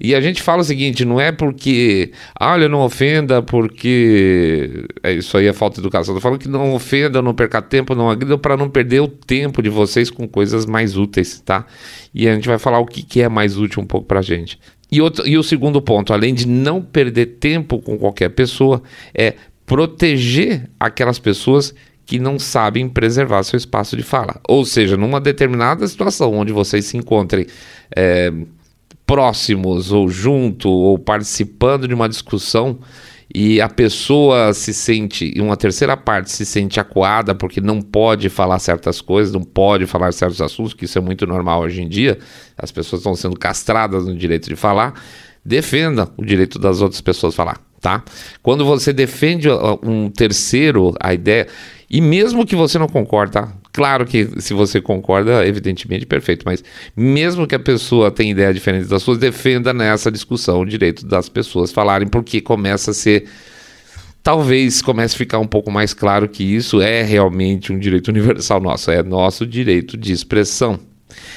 e 0.00 0.14
a 0.14 0.20
gente 0.20 0.42
fala 0.42 0.62
o 0.62 0.64
seguinte: 0.64 1.04
não 1.04 1.20
é 1.20 1.30
porque, 1.30 2.12
ah, 2.38 2.52
olha, 2.52 2.68
não 2.68 2.80
ofenda, 2.80 3.42
porque 3.42 4.86
é, 5.02 5.12
isso 5.12 5.36
aí 5.36 5.46
é 5.46 5.52
falta 5.52 5.76
de 5.76 5.80
educação. 5.82 6.14
Estou 6.14 6.20
falando 6.20 6.40
que 6.40 6.48
não 6.48 6.74
ofenda, 6.74 7.20
não 7.20 7.34
perca 7.34 7.60
tempo, 7.60 7.94
não 7.94 8.10
agrida, 8.10 8.38
para 8.38 8.56
não 8.56 8.70
perder 8.70 9.00
o 9.00 9.08
tempo 9.08 9.62
de 9.62 9.68
vocês 9.68 10.10
com 10.10 10.26
coisas 10.26 10.64
mais 10.64 10.96
úteis, 10.96 11.40
tá? 11.40 11.66
E 12.14 12.28
a 12.28 12.34
gente 12.34 12.48
vai 12.48 12.58
falar 12.58 12.78
o 12.78 12.86
que, 12.86 13.02
que 13.02 13.20
é 13.20 13.28
mais 13.28 13.58
útil 13.58 13.82
um 13.82 13.86
pouco 13.86 14.06
para 14.06 14.22
gente. 14.22 14.58
E, 14.90 15.00
outro, 15.00 15.26
e 15.26 15.36
o 15.36 15.42
segundo 15.42 15.82
ponto, 15.82 16.12
além 16.12 16.32
de 16.32 16.46
não 16.46 16.80
perder 16.80 17.26
tempo 17.40 17.80
com 17.80 17.98
qualquer 17.98 18.30
pessoa, 18.30 18.82
é 19.12 19.34
proteger 19.66 20.70
aquelas 20.78 21.18
pessoas 21.18 21.74
que 22.06 22.18
não 22.18 22.38
sabem 22.38 22.88
preservar 22.88 23.42
seu 23.42 23.56
espaço 23.56 23.96
de 23.96 24.04
fala. 24.04 24.40
Ou 24.48 24.64
seja, 24.64 24.96
numa 24.96 25.20
determinada 25.20 25.86
situação 25.86 26.32
onde 26.34 26.52
vocês 26.52 26.84
se 26.86 26.96
encontrem 26.96 27.46
é, 27.94 28.32
próximos 29.04 29.92
ou 29.92 30.08
junto 30.08 30.70
ou 30.70 30.98
participando 30.98 31.86
de 31.86 31.94
uma 31.94 32.08
discussão 32.08 32.78
e 33.34 33.60
a 33.60 33.68
pessoa 33.68 34.54
se 34.54 34.72
sente, 34.72 35.32
e 35.34 35.40
uma 35.40 35.56
terceira 35.56 35.96
parte 35.96 36.30
se 36.30 36.46
sente 36.46 36.78
acuada 36.78 37.34
porque 37.34 37.60
não 37.60 37.82
pode 37.82 38.28
falar 38.28 38.58
certas 38.60 39.00
coisas, 39.00 39.32
não 39.32 39.42
pode 39.42 39.84
falar 39.84 40.12
certos 40.12 40.40
assuntos, 40.40 40.72
que 40.72 40.84
isso 40.84 40.96
é 40.96 41.00
muito 41.00 41.26
normal 41.26 41.62
hoje 41.62 41.82
em 41.82 41.88
dia, 41.88 42.18
as 42.56 42.70
pessoas 42.70 43.00
estão 43.00 43.14
sendo 43.14 43.36
castradas 43.36 44.06
no 44.06 44.16
direito 44.16 44.48
de 44.48 44.56
falar, 44.56 44.94
defenda 45.44 46.08
o 46.16 46.24
direito 46.24 46.58
das 46.58 46.80
outras 46.80 47.00
pessoas 47.00 47.34
falar, 47.34 47.60
tá? 47.80 48.02
Quando 48.42 48.64
você 48.64 48.92
defende 48.92 49.48
um 49.82 50.08
terceiro, 50.08 50.94
a 51.00 51.12
ideia, 51.12 51.48
e 51.88 52.00
mesmo 52.00 52.44
que 52.44 52.56
você 52.56 52.78
não 52.78 52.88
concorde, 52.88 53.32
tá? 53.32 53.52
Claro 53.72 54.04
que 54.04 54.40
se 54.40 54.52
você 54.52 54.80
concorda, 54.80 55.46
evidentemente, 55.46 56.04
perfeito, 56.06 56.44
mas 56.44 56.64
mesmo 56.96 57.46
que 57.46 57.54
a 57.54 57.58
pessoa 57.58 58.10
tenha 58.10 58.32
ideia 58.32 58.52
diferente 58.52 58.88
das 58.88 59.02
suas, 59.02 59.18
defenda 59.18 59.72
nessa 59.72 60.10
discussão 60.10 60.60
o 60.60 60.66
direito 60.66 61.06
das 61.06 61.28
pessoas 61.28 61.70
falarem, 61.70 62.08
porque 62.08 62.40
começa 62.40 62.90
a 62.90 62.94
ser. 62.94 63.28
Talvez 64.22 64.82
comece 64.82 65.14
a 65.14 65.18
ficar 65.18 65.38
um 65.38 65.46
pouco 65.46 65.70
mais 65.70 65.94
claro 65.94 66.28
que 66.28 66.42
isso 66.42 66.80
é 66.80 67.02
realmente 67.02 67.72
um 67.72 67.78
direito 67.78 68.08
universal 68.08 68.60
nosso, 68.60 68.90
é 68.90 69.00
nosso 69.02 69.46
direito 69.46 69.96
de 69.96 70.12
expressão. 70.12 70.80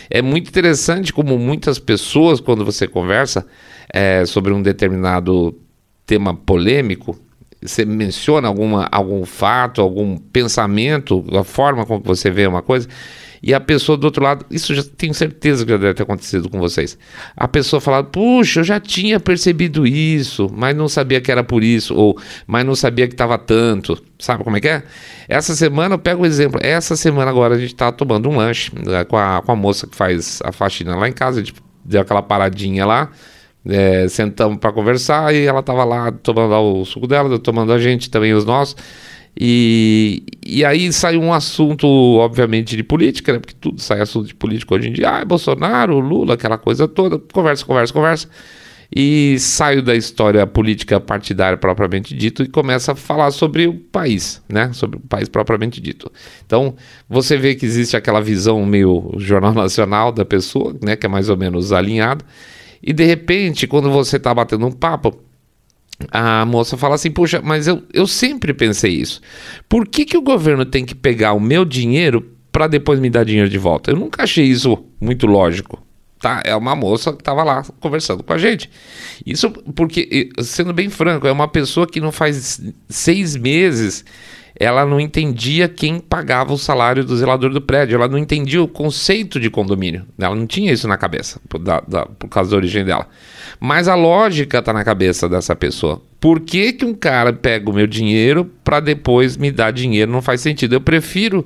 É 0.09 0.21
muito 0.21 0.47
interessante 0.47 1.13
como 1.13 1.37
muitas 1.37 1.77
pessoas, 1.77 2.39
quando 2.39 2.65
você 2.65 2.87
conversa 2.87 3.45
é, 3.93 4.25
sobre 4.25 4.51
um 4.51 4.61
determinado 4.61 5.55
tema 6.05 6.33
polêmico, 6.33 7.15
você 7.61 7.83
menciona 7.85 8.47
alguma, 8.47 8.87
algum 8.91 9.25
fato, 9.25 9.81
algum 9.81 10.17
pensamento, 10.17 11.25
a 11.37 11.43
forma 11.43 11.85
como 11.85 12.01
você 12.03 12.29
vê 12.29 12.47
uma 12.47 12.61
coisa, 12.61 12.87
e 13.41 13.53
a 13.53 13.59
pessoa 13.59 13.97
do 13.97 14.03
outro 14.03 14.23
lado, 14.23 14.45
isso 14.51 14.75
já 14.75 14.83
tenho 14.83 15.13
certeza 15.13 15.63
que 15.65 15.71
já 15.71 15.77
deve 15.77 15.93
ter 15.93 16.03
acontecido 16.03 16.49
com 16.49 16.59
vocês. 16.59 16.97
A 17.35 17.47
pessoa 17.47 17.79
fala, 17.79 18.03
puxa, 18.03 18.59
eu 18.59 18.63
já 18.65 18.79
tinha 18.79 19.19
percebido 19.19 19.87
isso, 19.87 20.49
mas 20.53 20.75
não 20.75 20.89
sabia 20.89 21.21
que 21.21 21.31
era 21.31 21.43
por 21.43 21.63
isso, 21.63 21.95
ou 21.95 22.17
mas 22.45 22.65
não 22.65 22.75
sabia 22.75 23.07
que 23.07 23.13
estava 23.13 23.37
tanto. 23.37 24.01
Sabe 24.17 24.43
como 24.43 24.57
é 24.57 24.61
que 24.61 24.67
é? 24.67 24.83
Essa 25.27 25.55
semana, 25.55 25.95
eu 25.95 25.99
pego 25.99 26.21
o 26.21 26.23
um 26.23 26.25
exemplo, 26.25 26.59
essa 26.61 26.97
semana 26.97 27.31
agora 27.31 27.55
a 27.55 27.59
gente 27.59 27.73
está 27.73 27.91
tomando 27.91 28.29
um 28.29 28.35
lanche 28.35 28.71
né, 28.75 29.05
com, 29.05 29.17
a, 29.17 29.41
com 29.41 29.51
a 29.51 29.55
moça 29.55 29.87
que 29.87 29.95
faz 29.95 30.39
a 30.43 30.51
faxina 30.51 30.95
lá 30.97 31.07
em 31.07 31.13
casa, 31.13 31.39
a 31.39 31.43
gente 31.43 31.55
deu 31.85 32.01
aquela 32.01 32.21
paradinha 32.21 32.85
lá 32.85 33.09
é, 33.65 34.07
sentamos 34.07 34.57
para 34.57 34.71
conversar 34.71 35.33
e 35.33 35.45
ela 35.45 35.59
estava 35.59 35.83
lá 35.83 36.11
tomando 36.11 36.53
o 36.53 36.85
suco 36.85 37.07
dela, 37.07 37.37
tomando 37.39 37.73
a 37.73 37.79
gente 37.79 38.09
também 38.09 38.33
os 38.33 38.45
nossos. 38.45 38.75
E, 39.41 40.23
e 40.45 40.65
aí 40.65 40.91
saiu 40.91 41.21
um 41.21 41.31
assunto, 41.31 41.87
obviamente, 41.87 42.75
de 42.75 42.83
política, 42.83 43.33
né? 43.33 43.39
porque 43.39 43.55
tudo 43.59 43.81
sai 43.81 44.01
assunto 44.01 44.27
de 44.27 44.35
política 44.35 44.75
hoje 44.75 44.89
em 44.89 44.93
dia. 44.93 45.09
Ah, 45.09 45.25
Bolsonaro, 45.25 45.99
Lula, 45.99 46.33
aquela 46.33 46.57
coisa 46.57 46.87
toda. 46.87 47.17
Conversa, 47.17 47.65
conversa, 47.65 47.93
conversa. 47.93 48.29
E 48.93 49.37
saio 49.39 49.83
da 49.83 49.95
história 49.95 50.45
política 50.47 50.99
partidária 50.99 51.57
propriamente 51.57 52.15
dito 52.15 52.41
e 52.41 52.47
começa 52.47 52.93
a 52.93 52.95
falar 52.95 53.29
sobre 53.29 53.67
o 53.67 53.75
país, 53.75 54.41
né? 54.49 54.73
Sobre 54.73 54.97
o 54.97 54.99
país 54.99 55.29
propriamente 55.29 55.79
dito. 55.79 56.11
Então, 56.43 56.75
você 57.07 57.37
vê 57.37 57.53
que 57.53 57.67
existe 57.67 57.95
aquela 57.95 58.19
visão 58.19 58.65
meio 58.65 59.13
jornal 59.17 59.53
nacional 59.53 60.11
da 60.11 60.25
pessoa, 60.25 60.75
né? 60.81 60.95
Que 60.95 61.05
é 61.05 61.09
mais 61.09 61.29
ou 61.29 61.37
menos 61.37 61.71
alinhada. 61.71 62.25
E 62.81 62.93
de 62.93 63.03
repente, 63.03 63.67
quando 63.67 63.91
você 63.91 64.17
está 64.17 64.33
batendo 64.33 64.65
um 64.65 64.71
papo, 64.71 65.21
a 66.11 66.45
moça 66.45 66.77
fala 66.77 66.95
assim: 66.95 67.11
Puxa, 67.11 67.41
mas 67.43 67.67
eu, 67.67 67.83
eu 67.93 68.07
sempre 68.07 68.53
pensei 68.53 68.93
isso. 68.93 69.21
Por 69.67 69.87
que, 69.87 70.05
que 70.05 70.17
o 70.17 70.21
governo 70.21 70.65
tem 70.65 70.85
que 70.85 70.95
pegar 70.95 71.33
o 71.33 71.39
meu 71.39 71.65
dinheiro 71.65 72.35
para 72.51 72.67
depois 72.67 72.99
me 72.99 73.09
dar 73.09 73.25
dinheiro 73.25 73.49
de 73.49 73.57
volta? 73.57 73.91
Eu 73.91 73.97
nunca 73.97 74.23
achei 74.23 74.45
isso 74.45 74.85
muito 74.99 75.27
lógico. 75.27 75.83
Tá, 76.19 76.41
é 76.43 76.53
uma 76.53 76.75
moça 76.75 77.13
que 77.13 77.21
estava 77.21 77.43
lá 77.43 77.63
conversando 77.79 78.23
com 78.23 78.33
a 78.33 78.37
gente. 78.37 78.69
Isso 79.25 79.49
porque, 79.73 80.29
sendo 80.39 80.73
bem 80.73 80.89
franco, 80.89 81.25
é 81.25 81.31
uma 81.31 81.47
pessoa 81.47 81.87
que 81.87 82.01
não 82.01 82.11
faz 82.11 82.61
seis 82.89 83.37
meses 83.37 84.03
ela 84.59 84.85
não 84.85 84.99
entendia 84.99 85.69
quem 85.69 86.01
pagava 86.01 86.51
o 86.51 86.57
salário 86.57 87.05
do 87.05 87.15
zelador 87.15 87.49
do 87.49 87.61
prédio, 87.61 87.95
ela 87.95 88.09
não 88.09 88.17
entendia 88.17 88.61
o 88.61 88.67
conceito 88.67 89.39
de 89.39 89.49
condomínio, 89.49 90.05
ela 90.19 90.35
não 90.35 90.45
tinha 90.45 90.73
isso 90.73 90.85
na 90.85 90.97
cabeça, 90.97 91.39
por, 91.47 91.59
da, 91.59 91.79
da, 91.79 92.05
por 92.05 92.27
causa 92.27 92.51
da 92.51 92.57
origem 92.57 92.83
dela. 92.83 93.07
Mas 93.57 93.87
a 93.87 93.95
lógica 93.95 94.59
está 94.59 94.73
na 94.73 94.83
cabeça 94.83 95.29
dessa 95.29 95.55
pessoa. 95.55 96.01
Por 96.19 96.41
que, 96.41 96.73
que 96.73 96.83
um 96.83 96.93
cara 96.93 97.31
pega 97.31 97.69
o 97.69 97.73
meu 97.73 97.87
dinheiro 97.87 98.43
para 98.61 98.81
depois 98.81 99.37
me 99.37 99.49
dar 99.49 99.71
dinheiro? 99.71 100.11
Não 100.11 100.21
faz 100.21 100.41
sentido. 100.41 100.73
Eu 100.73 100.81
prefiro 100.81 101.45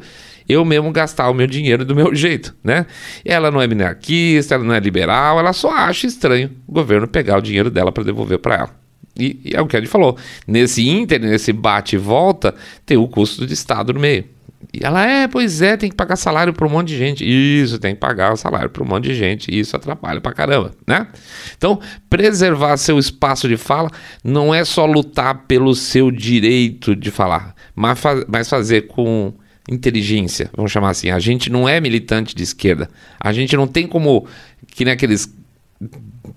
eu 0.50 0.66
mesmo 0.66 0.92
gastar 0.92 1.30
o 1.30 1.34
meu 1.34 1.48
dinheiro 1.48 1.86
do 1.86 1.96
meu 1.96 2.14
jeito, 2.16 2.56
né? 2.64 2.86
Ela 3.24 3.52
não 3.52 3.62
é 3.62 3.68
minarquista, 3.68 4.56
ela 4.56 4.64
não 4.64 4.74
é 4.74 4.80
liberal, 4.80 5.40
ela 5.40 5.54
só 5.54 5.72
acha 5.72 6.08
estranho 6.08 6.52
o 6.68 6.72
governo 6.72 7.08
pegar 7.08 7.38
o 7.38 7.42
dinheiro 7.42 7.70
dela 7.70 7.92
para 7.92 8.04
devolver 8.04 8.40
para 8.40 8.56
ela. 8.56 8.83
E, 9.18 9.40
e, 9.46 9.56
é 9.56 9.62
o 9.62 9.68
que 9.68 9.78
a 9.78 9.80
gente 9.80 9.90
falou. 9.90 10.18
Nesse 10.48 10.88
inter, 10.88 11.20
nesse 11.20 11.54
bate 11.54 11.96
e 11.96 12.00
volta, 12.00 12.54
tem 12.86 12.98
o 12.98 13.08
custo 13.08 13.46
de 13.46 13.54
Estado 13.54 13.94
no 13.94 14.00
meio. 14.00 14.26
E 14.74 14.84
ela 14.84 15.06
é, 15.06 15.28
pois 15.28 15.62
é, 15.62 15.78
tem 15.78 15.90
que 15.90 15.96
pagar 15.96 16.16
salário 16.16 16.52
para 16.52 16.66
um 16.66 16.70
monte 16.70 16.88
de 16.88 16.98
gente. 16.98 17.24
Isso, 17.24 17.78
tem 17.78 17.94
que 17.94 18.00
pagar 18.00 18.36
salário 18.38 18.70
para 18.70 18.84
um 18.84 18.88
monte 18.88 19.06
de 19.06 19.14
gente. 19.14 19.54
Isso 19.54 19.76
atrapalha 19.76 20.20
pra 20.20 20.34
caramba, 20.34 20.74
né? 20.88 21.08
Então, 21.56 21.80
preservar 22.10 22.78
seu 22.78 22.98
espaço 22.98 23.48
de 23.48 23.56
fala 23.56 23.92
não 24.24 24.54
é 24.54 24.66
só 24.66 24.86
lutar 24.86 25.44
pelo 25.48 25.76
seu 25.76 26.10
direito 26.10 26.96
de 26.96 27.12
falar, 27.12 27.54
mas, 27.76 28.00
mas 28.28 28.50
fazer 28.50 28.88
com 28.88 29.34
inteligência, 29.70 30.50
vamos 30.56 30.72
chamar 30.72 30.90
assim. 30.90 31.10
A 31.10 31.20
gente 31.20 31.50
não 31.50 31.70
é 31.70 31.80
militante 31.80 32.36
de 32.36 32.44
esquerda. 32.44 32.90
A 33.20 33.32
gente 33.32 33.56
não 33.56 33.68
tem 33.68 33.88
como, 33.88 34.28
que 34.68 34.84
nem 34.84 34.94
aqueles 34.94 35.32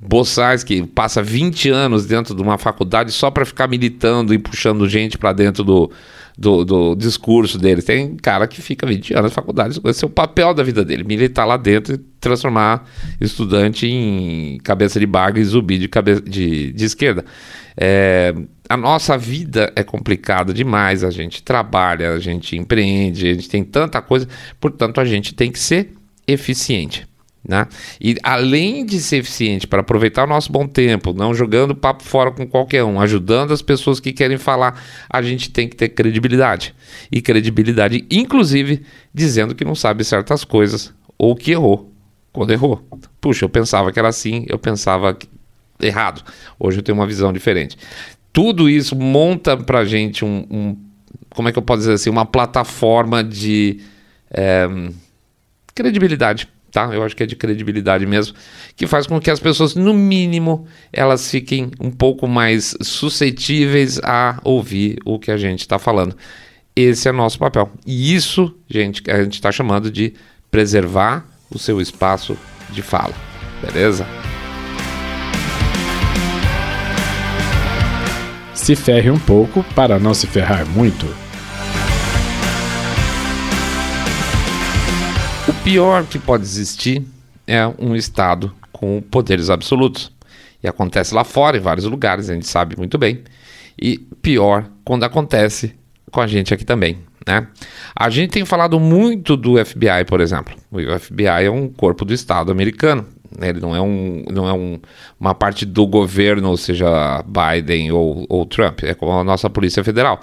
boçais 0.00 0.62
que 0.62 0.82
passa 0.86 1.22
20 1.22 1.68
anos 1.70 2.06
dentro 2.06 2.34
de 2.34 2.42
uma 2.42 2.58
faculdade 2.58 3.12
só 3.12 3.30
para 3.30 3.44
ficar 3.44 3.68
militando 3.68 4.32
e 4.32 4.38
puxando 4.38 4.88
gente 4.88 5.18
para 5.18 5.32
dentro 5.32 5.64
do, 5.64 5.90
do, 6.36 6.64
do, 6.64 6.94
discurso 6.94 7.58
dele. 7.58 7.82
Tem 7.82 8.16
cara 8.16 8.46
que 8.46 8.60
fica 8.60 8.86
20 8.86 9.14
anos 9.14 9.30
na 9.30 9.34
faculdade, 9.34 9.80
esse 9.84 10.04
é 10.04 10.06
o 10.06 10.10
papel 10.10 10.52
da 10.54 10.62
vida 10.62 10.84
dele, 10.84 11.04
militar 11.04 11.44
lá 11.44 11.56
dentro 11.56 11.94
e 11.94 11.98
transformar 12.20 12.88
estudante 13.20 13.86
em 13.86 14.58
cabeça 14.58 15.00
de 15.00 15.06
baga 15.06 15.40
e 15.40 15.44
zumbi 15.44 15.78
de, 15.78 15.88
cabeça, 15.88 16.20
de, 16.22 16.72
de 16.72 16.84
esquerda. 16.84 17.24
É, 17.76 18.34
a 18.68 18.76
nossa 18.76 19.16
vida 19.16 19.72
é 19.76 19.82
complicada 19.82 20.52
demais, 20.52 21.04
a 21.04 21.10
gente 21.10 21.42
trabalha, 21.42 22.12
a 22.12 22.18
gente 22.18 22.56
empreende, 22.56 23.28
a 23.28 23.34
gente 23.34 23.48
tem 23.48 23.64
tanta 23.64 24.00
coisa, 24.02 24.26
portanto 24.60 25.00
a 25.00 25.04
gente 25.04 25.34
tem 25.34 25.50
que 25.50 25.58
ser 25.58 25.92
eficiente. 26.26 27.06
Né? 27.48 27.68
E 28.00 28.16
além 28.24 28.84
de 28.84 29.00
ser 29.00 29.18
eficiente 29.18 29.68
para 29.68 29.80
aproveitar 29.80 30.24
o 30.24 30.26
nosso 30.26 30.50
bom 30.50 30.66
tempo, 30.66 31.12
não 31.12 31.32
jogando 31.32 31.76
papo 31.76 32.02
fora 32.02 32.32
com 32.32 32.44
qualquer 32.44 32.82
um, 32.82 33.00
ajudando 33.00 33.52
as 33.52 33.62
pessoas 33.62 34.00
que 34.00 34.12
querem 34.12 34.36
falar, 34.36 34.82
a 35.08 35.22
gente 35.22 35.50
tem 35.50 35.68
que 35.68 35.76
ter 35.76 35.90
credibilidade. 35.90 36.74
E 37.10 37.22
credibilidade, 37.22 38.04
inclusive, 38.10 38.82
dizendo 39.14 39.54
que 39.54 39.64
não 39.64 39.76
sabe 39.76 40.02
certas 40.02 40.42
coisas 40.42 40.92
ou 41.16 41.36
que 41.36 41.52
errou 41.52 41.92
quando 42.32 42.52
errou. 42.52 42.84
Puxa, 43.20 43.44
eu 43.44 43.48
pensava 43.48 43.92
que 43.92 43.98
era 43.98 44.08
assim, 44.08 44.44
eu 44.48 44.58
pensava 44.58 45.14
que... 45.14 45.28
errado. 45.80 46.24
Hoje 46.58 46.80
eu 46.80 46.82
tenho 46.82 46.98
uma 46.98 47.06
visão 47.06 47.32
diferente. 47.32 47.78
Tudo 48.32 48.68
isso 48.68 48.96
monta 48.96 49.56
para 49.56 49.78
a 49.78 49.84
gente 49.84 50.24
um, 50.24 50.44
um, 50.50 50.76
como 51.30 51.48
é 51.48 51.52
que 51.52 51.58
eu 51.58 51.62
posso 51.62 51.78
dizer 51.78 51.92
assim, 51.92 52.10
uma 52.10 52.26
plataforma 52.26 53.22
de 53.22 53.80
é, 54.30 54.66
credibilidade 55.74 56.48
tá? 56.76 56.95
Eu 56.95 57.02
acho 57.02 57.16
que 57.16 57.23
é 57.23 57.26
de 57.26 57.35
credibilidade 57.35 58.04
mesmo, 58.04 58.37
que 58.76 58.87
faz 58.87 59.06
com 59.06 59.18
que 59.18 59.30
as 59.30 59.40
pessoas, 59.40 59.75
no 59.75 59.95
mínimo, 59.95 60.66
elas 60.92 61.30
fiquem 61.30 61.71
um 61.80 61.90
pouco 61.90 62.28
mais 62.28 62.76
suscetíveis 62.83 63.99
a 64.04 64.38
ouvir 64.45 64.99
o 65.02 65.18
que 65.18 65.30
a 65.30 65.38
gente 65.38 65.61
está 65.61 65.78
falando. 65.78 66.14
Esse 66.75 67.09
é 67.09 67.12
nosso 67.12 67.38
papel. 67.38 67.71
E 67.87 68.14
isso, 68.14 68.54
gente, 68.68 69.02
a 69.11 69.23
gente 69.23 69.33
está 69.33 69.50
chamando 69.50 69.90
de 69.90 70.12
preservar 70.50 71.26
o 71.50 71.59
seu 71.59 71.80
espaço 71.80 72.37
de 72.68 72.83
fala. 72.83 73.14
Beleza? 73.62 74.06
Se 78.52 78.76
ferre 78.76 79.11
um 79.11 79.18
pouco 79.18 79.64
para 79.75 79.99
não 79.99 80.12
se 80.12 80.26
ferrar 80.26 80.66
muito. 80.66 81.06
Pior 85.66 86.06
que 86.06 86.16
pode 86.16 86.44
existir 86.44 87.02
é 87.44 87.66
um 87.66 87.96
Estado 87.96 88.54
com 88.70 89.02
poderes 89.02 89.50
absolutos. 89.50 90.12
E 90.62 90.68
acontece 90.68 91.12
lá 91.12 91.25
fora, 91.25 91.56
em 91.56 91.61
vários 91.61 91.85
lugares, 91.87 92.30
a 92.30 92.35
gente 92.35 92.46
sabe 92.46 92.76
muito 92.78 92.96
bem. 92.96 93.25
E 93.76 93.99
pior 93.99 94.70
quando 94.85 95.02
acontece 95.02 95.75
com 96.12 96.20
a 96.20 96.26
gente 96.28 96.54
aqui 96.54 96.64
também. 96.64 96.99
Né? 97.26 97.49
A 97.96 98.08
gente 98.08 98.30
tem 98.30 98.44
falado 98.44 98.78
muito 98.78 99.37
do 99.37 99.62
FBI, 99.62 100.04
por 100.06 100.20
exemplo. 100.20 100.54
O 100.70 100.99
FBI 101.00 101.46
é 101.46 101.50
um 101.50 101.68
corpo 101.68 102.04
do 102.04 102.14
Estado 102.14 102.52
americano. 102.52 103.04
Né? 103.37 103.49
Ele 103.49 103.58
não 103.58 103.75
é, 103.75 103.80
um, 103.80 104.25
não 104.30 104.49
é 104.49 104.52
um, 104.52 104.78
uma 105.18 105.35
parte 105.35 105.66
do 105.66 105.85
governo, 105.85 106.56
seja 106.56 107.25
Biden 107.26 107.90
ou, 107.90 108.25
ou 108.28 108.46
Trump. 108.46 108.85
É 108.85 108.94
como 108.94 109.11
a 109.11 109.25
nossa 109.25 109.50
Polícia 109.50 109.82
Federal. 109.82 110.20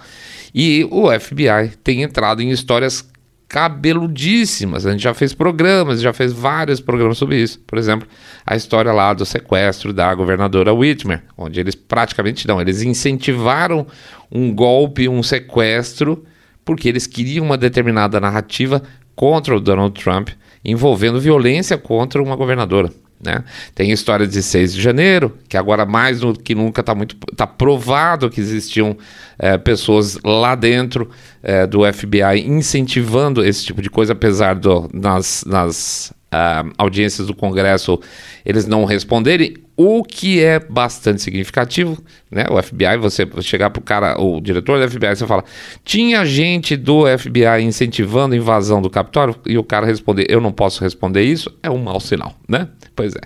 E 0.55 0.87
o 0.89 1.11
FBI 1.19 1.75
tem 1.83 2.01
entrado 2.01 2.41
em 2.41 2.49
histórias 2.49 3.11
cabeludíssimas. 3.53 4.83
A 4.83 4.91
gente 4.91 5.03
já 5.03 5.13
fez 5.13 5.31
programas, 5.31 6.01
já 6.01 6.11
fez 6.11 6.33
vários 6.33 6.79
programas 6.79 7.19
sobre 7.19 7.39
isso. 7.39 7.59
Por 7.67 7.77
exemplo, 7.77 8.07
a 8.43 8.55
história 8.55 8.91
lá 8.91 9.13
do 9.13 9.27
sequestro 9.27 9.93
da 9.93 10.11
governadora 10.15 10.73
Whitmer, 10.73 11.21
onde 11.37 11.59
eles 11.59 11.75
praticamente 11.75 12.47
não, 12.47 12.59
eles 12.59 12.81
incentivaram 12.81 13.85
um 14.31 14.51
golpe, 14.51 15.07
um 15.07 15.21
sequestro, 15.21 16.25
porque 16.65 16.89
eles 16.89 17.05
queriam 17.05 17.45
uma 17.45 17.55
determinada 17.55 18.19
narrativa 18.19 18.81
contra 19.15 19.55
o 19.55 19.59
Donald 19.59 20.01
Trump, 20.01 20.29
envolvendo 20.65 21.21
violência 21.21 21.77
contra 21.77 22.23
uma 22.23 22.35
governadora. 22.35 22.89
Né? 23.23 23.43
Tem 23.73 23.91
história 23.91 24.27
de 24.27 24.41
6 24.41 24.73
de 24.73 24.81
janeiro, 24.81 25.37
que 25.47 25.57
agora 25.57 25.85
mais 25.85 26.19
do 26.19 26.33
que 26.33 26.53
nunca 26.53 26.81
está 26.81 26.93
muito 26.93 27.15
tá 27.35 27.47
provado 27.47 28.29
que 28.29 28.41
existiam 28.41 28.97
é, 29.39 29.57
pessoas 29.57 30.17
lá 30.23 30.55
dentro 30.55 31.09
é, 31.41 31.65
do 31.65 31.81
FBI 31.91 32.45
incentivando 32.45 33.43
esse 33.43 33.65
tipo 33.65 33.81
de 33.81 33.89
coisa, 33.89 34.13
apesar 34.13 34.55
do, 34.55 34.89
nas, 34.93 35.43
nas 35.45 36.13
uh, 36.33 36.71
audiências 36.77 37.27
do 37.27 37.35
Congresso 37.35 37.99
eles 38.45 38.65
não 38.65 38.85
responderem, 38.85 39.55
o 39.75 40.03
que 40.03 40.43
é 40.43 40.59
bastante 40.59 41.21
significativo, 41.21 41.97
né? 42.29 42.45
O 42.49 42.61
FBI, 42.61 42.97
você 42.99 43.27
chegar 43.41 43.69
para 43.71 43.79
o 43.79 43.83
cara, 43.83 44.21
o 44.21 44.39
diretor 44.39 44.79
do 44.79 44.89
FBI, 44.89 45.15
você 45.15 45.25
fala, 45.25 45.43
tinha 45.83 46.23
gente 46.25 46.75
do 46.75 47.05
FBI 47.17 47.63
incentivando 47.63 48.35
a 48.35 48.37
invasão 48.37 48.81
do 48.81 48.89
Capitólio 48.89 49.35
e 49.45 49.57
o 49.57 49.63
cara 49.63 49.85
responder, 49.85 50.27
eu 50.29 50.39
não 50.39 50.51
posso 50.51 50.83
responder 50.83 51.23
isso, 51.23 51.51
é 51.63 51.69
um 51.69 51.79
mau 51.79 51.99
sinal, 51.99 52.35
né? 52.47 52.67
Pois 52.95 53.13
é. 53.15 53.21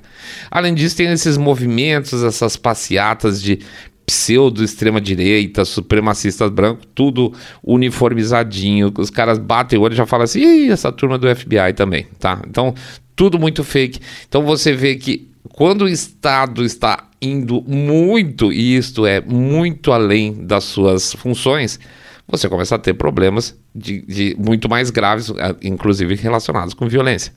Além 0.50 0.74
disso, 0.74 0.96
tem 0.96 1.12
esses 1.12 1.38
movimentos, 1.38 2.24
essas 2.24 2.56
passeatas 2.56 3.42
de 3.42 3.60
pseudo 4.06 4.64
extrema 4.64 5.02
direita, 5.02 5.66
supremacistas 5.66 6.50
brancos, 6.50 6.88
tudo 6.96 7.34
uniformizadinho. 7.62 8.94
Os 8.98 9.10
caras 9.10 9.38
batem 9.38 9.78
o 9.78 9.82
olho 9.82 9.94
e 9.94 9.98
já 9.98 10.06
falam 10.06 10.24
assim: 10.24 10.40
Ih, 10.40 10.72
essa 10.72 10.94
turma 10.94 11.18
do 11.18 11.28
FBI 11.36 11.74
também, 11.76 12.08
tá? 12.18 12.42
Então, 12.48 12.74
tudo 13.18 13.38
muito 13.38 13.64
fake. 13.64 14.00
Então 14.30 14.44
você 14.44 14.72
vê 14.72 14.96
que 14.96 15.28
quando 15.54 15.84
o 15.84 15.90
Estado 15.90 16.64
está 16.64 17.10
indo 17.22 17.64
muito, 17.68 18.52
e 18.52 18.76
isto 18.76 19.06
é 19.06 19.22
muito 19.22 19.92
além 19.92 20.46
das 20.46 20.64
suas 20.66 21.14
funções, 21.14 21.80
você 22.28 22.50
começa 22.50 22.76
a 22.76 22.80
ter 22.80 22.94
problemas 22.94 23.58
de, 23.74 24.02
de 24.02 24.36
muito 24.38 24.68
mais 24.68 24.90
graves, 24.90 25.32
inclusive 25.64 26.16
relacionados 26.16 26.74
com 26.74 26.88
violência. 26.88 27.32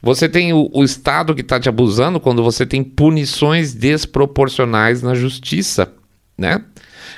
Você 0.00 0.28
tem 0.28 0.52
o, 0.52 0.68
o 0.72 0.82
Estado 0.82 1.34
que 1.34 1.42
está 1.42 1.60
te 1.60 1.68
abusando 1.68 2.18
quando 2.18 2.42
você 2.42 2.66
tem 2.66 2.82
punições 2.82 3.72
desproporcionais 3.72 5.02
na 5.02 5.14
justiça, 5.14 5.92
né? 6.36 6.64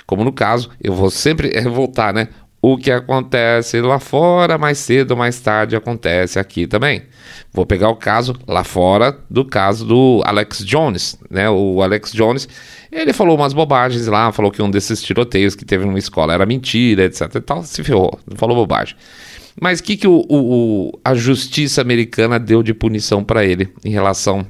Como 0.07 0.25
no 0.25 0.33
caso, 0.33 0.71
eu 0.83 0.93
vou 0.93 1.11
sempre 1.11 1.51
voltar, 1.63 2.13
né? 2.13 2.29
O 2.67 2.79
que 2.79 2.91
acontece 2.91 3.79
lá 3.83 3.99
fora, 3.99 4.57
mais 4.57 4.79
cedo 4.79 5.11
ou 5.11 5.19
mais 5.19 5.39
tarde, 5.39 5.77
acontece 5.77 6.39
aqui 6.39 6.67
também. 6.67 7.03
Vou 7.53 7.67
pegar 7.67 7.91
o 7.91 7.95
caso 7.95 8.35
lá 8.49 8.65
fora 8.65 9.15
do 9.29 9.45
caso 9.45 9.85
do 9.85 10.23
Alex 10.25 10.65
Jones, 10.65 11.15
né? 11.31 11.51
O 11.51 11.83
Alex 11.83 12.13
Jones, 12.13 12.49
ele 12.91 13.13
falou 13.13 13.37
umas 13.37 13.53
bobagens 13.53 14.07
lá, 14.07 14.33
falou 14.33 14.51
que 14.51 14.63
um 14.63 14.71
desses 14.71 15.03
tiroteios 15.03 15.55
que 15.55 15.63
teve 15.63 15.85
numa 15.85 15.99
escola 15.99 16.33
era 16.33 16.47
mentira, 16.47 17.05
etc 17.05 17.35
e 17.35 17.41
tal, 17.43 17.63
se 17.65 17.85
ferrou, 17.85 18.19
falou 18.35 18.57
bobagem. 18.57 18.97
Mas 19.61 19.81
o 19.81 19.83
que, 19.83 19.99
que 19.99 20.09
o, 20.09 20.25
o, 20.27 20.99
a 21.05 21.15
justiça 21.15 21.83
americana 21.83 22.39
deu 22.39 22.63
de 22.63 22.73
punição 22.73 23.23
para 23.23 23.45
ele 23.45 23.69
em 23.85 23.91
relação 23.91 24.47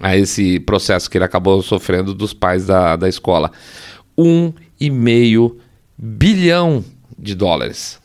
a 0.00 0.16
esse 0.16 0.58
processo 0.58 1.08
que 1.08 1.16
ele 1.16 1.24
acabou 1.24 1.62
sofrendo 1.62 2.12
dos 2.12 2.34
pais 2.34 2.66
da, 2.66 2.96
da 2.96 3.08
escola? 3.08 3.52
Um 4.18 4.52
e 4.80 4.90
meio 4.90 5.56
bilhão 5.96 6.84
de 7.18 7.34
dólares. 7.34 8.00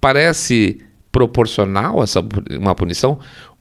Parece 0.00 0.80
proporcional 1.10 2.02
essa 2.02 2.24
uma 2.58 2.74
punição? 2.74 3.18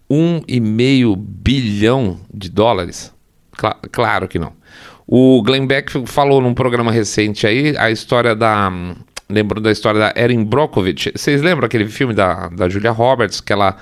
Um 0.09 0.41
e 0.47 0.59
meio 0.59 1.15
bilhão 1.15 2.19
de 2.33 2.49
dólares? 2.49 3.13
Cla 3.51 3.77
claro 3.91 4.27
que 4.27 4.37
não. 4.37 4.53
O 5.07 5.41
Glenn 5.41 5.65
Beck 5.65 6.05
falou 6.05 6.41
num 6.41 6.53
programa 6.53 6.91
recente 6.91 7.47
aí 7.47 7.75
a 7.77 7.89
história 7.89 8.35
da 8.35 8.71
lembro 9.29 9.59
da 9.59 9.71
história 9.71 9.99
da 9.99 10.13
Erin 10.15 10.43
Brockovich. 10.43 11.11
Vocês 11.15 11.41
lembram 11.41 11.65
aquele 11.65 11.87
filme 11.87 12.13
da, 12.13 12.47
da 12.49 12.69
Julia 12.69 12.91
Roberts, 12.91 13.41
que 13.41 13.51
ela 13.51 13.75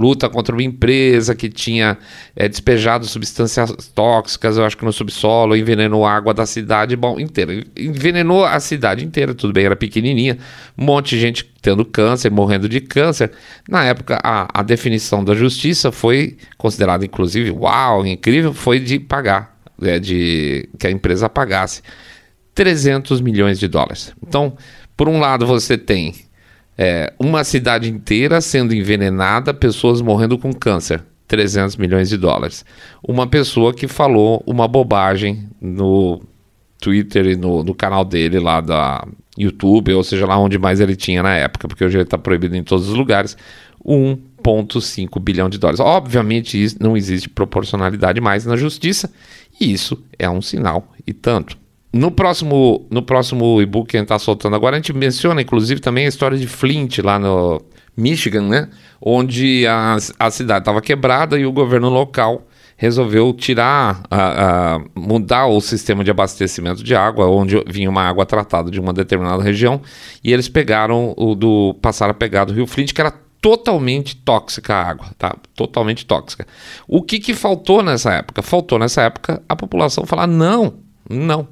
luta 0.00 0.30
contra 0.30 0.54
uma 0.54 0.62
empresa 0.62 1.34
que 1.34 1.50
tinha 1.50 1.98
é, 2.34 2.48
despejado 2.48 3.04
substâncias 3.04 3.70
tóxicas, 3.94 4.56
eu 4.56 4.64
acho 4.64 4.74
que 4.74 4.84
no 4.84 4.92
subsolo, 4.94 5.54
envenenou 5.54 6.06
a 6.06 6.12
água 6.12 6.32
da 6.32 6.46
cidade, 6.46 6.96
bom, 6.96 7.20
inteira. 7.20 7.62
Envenenou 7.76 8.46
a 8.46 8.58
cidade 8.58 9.04
inteira, 9.04 9.34
tudo 9.34 9.52
bem, 9.52 9.66
era 9.66 9.76
pequenininha, 9.76 10.38
um 10.78 10.84
monte 10.84 11.10
de 11.10 11.20
gente 11.20 11.52
tendo 11.60 11.84
câncer, 11.84 12.30
morrendo 12.30 12.66
de 12.66 12.80
câncer. 12.80 13.30
Na 13.68 13.84
época, 13.84 14.18
a, 14.24 14.60
a 14.60 14.62
definição 14.62 15.22
da 15.22 15.34
justiça 15.34 15.92
foi 15.92 16.38
considerada, 16.56 17.04
inclusive, 17.04 17.50
uau, 17.50 18.06
incrível, 18.06 18.54
foi 18.54 18.80
de 18.80 18.98
pagar, 18.98 19.54
é, 19.82 19.98
de 19.98 20.66
que 20.78 20.86
a 20.86 20.90
empresa 20.90 21.28
pagasse 21.28 21.82
300 22.54 23.20
milhões 23.20 23.58
de 23.58 23.68
dólares. 23.68 24.14
Então, 24.26 24.56
por 24.96 25.10
um 25.10 25.20
lado, 25.20 25.46
você 25.46 25.76
tem 25.76 26.14
é, 26.82 27.12
uma 27.18 27.44
cidade 27.44 27.90
inteira 27.90 28.40
sendo 28.40 28.74
envenenada, 28.74 29.52
pessoas 29.52 30.00
morrendo 30.00 30.38
com 30.38 30.50
câncer. 30.50 31.02
300 31.28 31.76
milhões 31.76 32.08
de 32.08 32.16
dólares. 32.16 32.64
Uma 33.06 33.26
pessoa 33.26 33.74
que 33.74 33.86
falou 33.86 34.42
uma 34.46 34.66
bobagem 34.66 35.46
no 35.60 36.22
Twitter 36.80 37.26
e 37.26 37.36
no, 37.36 37.62
no, 37.62 37.74
canal 37.74 38.02
dele 38.02 38.40
lá 38.40 38.62
da 38.62 39.06
YouTube, 39.36 39.92
ou 39.92 40.02
seja, 40.02 40.26
lá 40.26 40.38
onde 40.38 40.58
mais 40.58 40.80
ele 40.80 40.96
tinha 40.96 41.22
na 41.22 41.36
época, 41.36 41.68
porque 41.68 41.84
hoje 41.84 41.98
ele 41.98 42.04
está 42.04 42.16
proibido 42.16 42.56
em 42.56 42.64
todos 42.64 42.88
os 42.88 42.94
lugares, 42.94 43.36
1,5 43.84 45.20
bilhão 45.20 45.50
de 45.50 45.58
dólares. 45.58 45.80
Obviamente, 45.80 46.60
isso 46.60 46.78
não 46.80 46.96
existe 46.96 47.28
proporcionalidade 47.28 48.22
mais 48.22 48.46
na 48.46 48.56
justiça, 48.56 49.12
e 49.60 49.70
isso 49.70 50.02
é 50.18 50.28
um 50.28 50.40
sinal 50.40 50.90
e 51.06 51.12
tanto. 51.12 51.59
No 51.92 52.10
próximo, 52.10 52.86
no 52.90 53.02
próximo 53.02 53.60
e-book 53.60 53.90
que 53.90 53.96
a 53.96 54.00
gente 54.00 54.06
está 54.06 54.18
soltando 54.18 54.54
agora, 54.54 54.76
a 54.76 54.78
gente 54.78 54.92
menciona, 54.92 55.42
inclusive, 55.42 55.80
também 55.80 56.06
a 56.06 56.08
história 56.08 56.38
de 56.38 56.46
Flint, 56.46 56.98
lá 56.98 57.18
no 57.18 57.60
Michigan, 57.96 58.42
né? 58.42 58.68
Onde 59.00 59.66
a, 59.66 59.96
a 60.18 60.30
cidade 60.30 60.60
estava 60.60 60.80
quebrada 60.80 61.38
e 61.38 61.44
o 61.44 61.52
governo 61.52 61.88
local 61.88 62.46
resolveu 62.76 63.32
tirar, 63.34 64.02
a, 64.10 64.76
a, 64.76 64.80
mudar 64.94 65.46
o 65.48 65.60
sistema 65.60 66.02
de 66.02 66.10
abastecimento 66.10 66.82
de 66.82 66.94
água, 66.94 67.26
onde 67.26 67.62
vinha 67.66 67.90
uma 67.90 68.02
água 68.02 68.24
tratada 68.24 68.70
de 68.70 68.80
uma 68.80 68.92
determinada 68.92 69.42
região, 69.42 69.82
e 70.24 70.32
eles 70.32 70.48
pegaram 70.48 71.12
o 71.16 71.34
do. 71.34 71.74
passaram 71.82 72.12
a 72.12 72.14
pegar 72.14 72.46
do 72.46 72.54
Rio 72.54 72.66
Flint, 72.66 72.94
que 72.94 73.00
era 73.00 73.12
totalmente 73.40 74.16
tóxica 74.16 74.74
a 74.74 74.82
água, 74.82 75.06
tá? 75.18 75.36
Totalmente 75.54 76.06
tóxica. 76.06 76.46
O 76.86 77.02
que, 77.02 77.18
que 77.18 77.34
faltou 77.34 77.82
nessa 77.82 78.14
época? 78.14 78.40
Faltou 78.42 78.78
nessa 78.78 79.02
época 79.02 79.42
a 79.48 79.54
população 79.54 80.06
falar: 80.06 80.26
não, 80.26 80.74
não. 81.08 81.48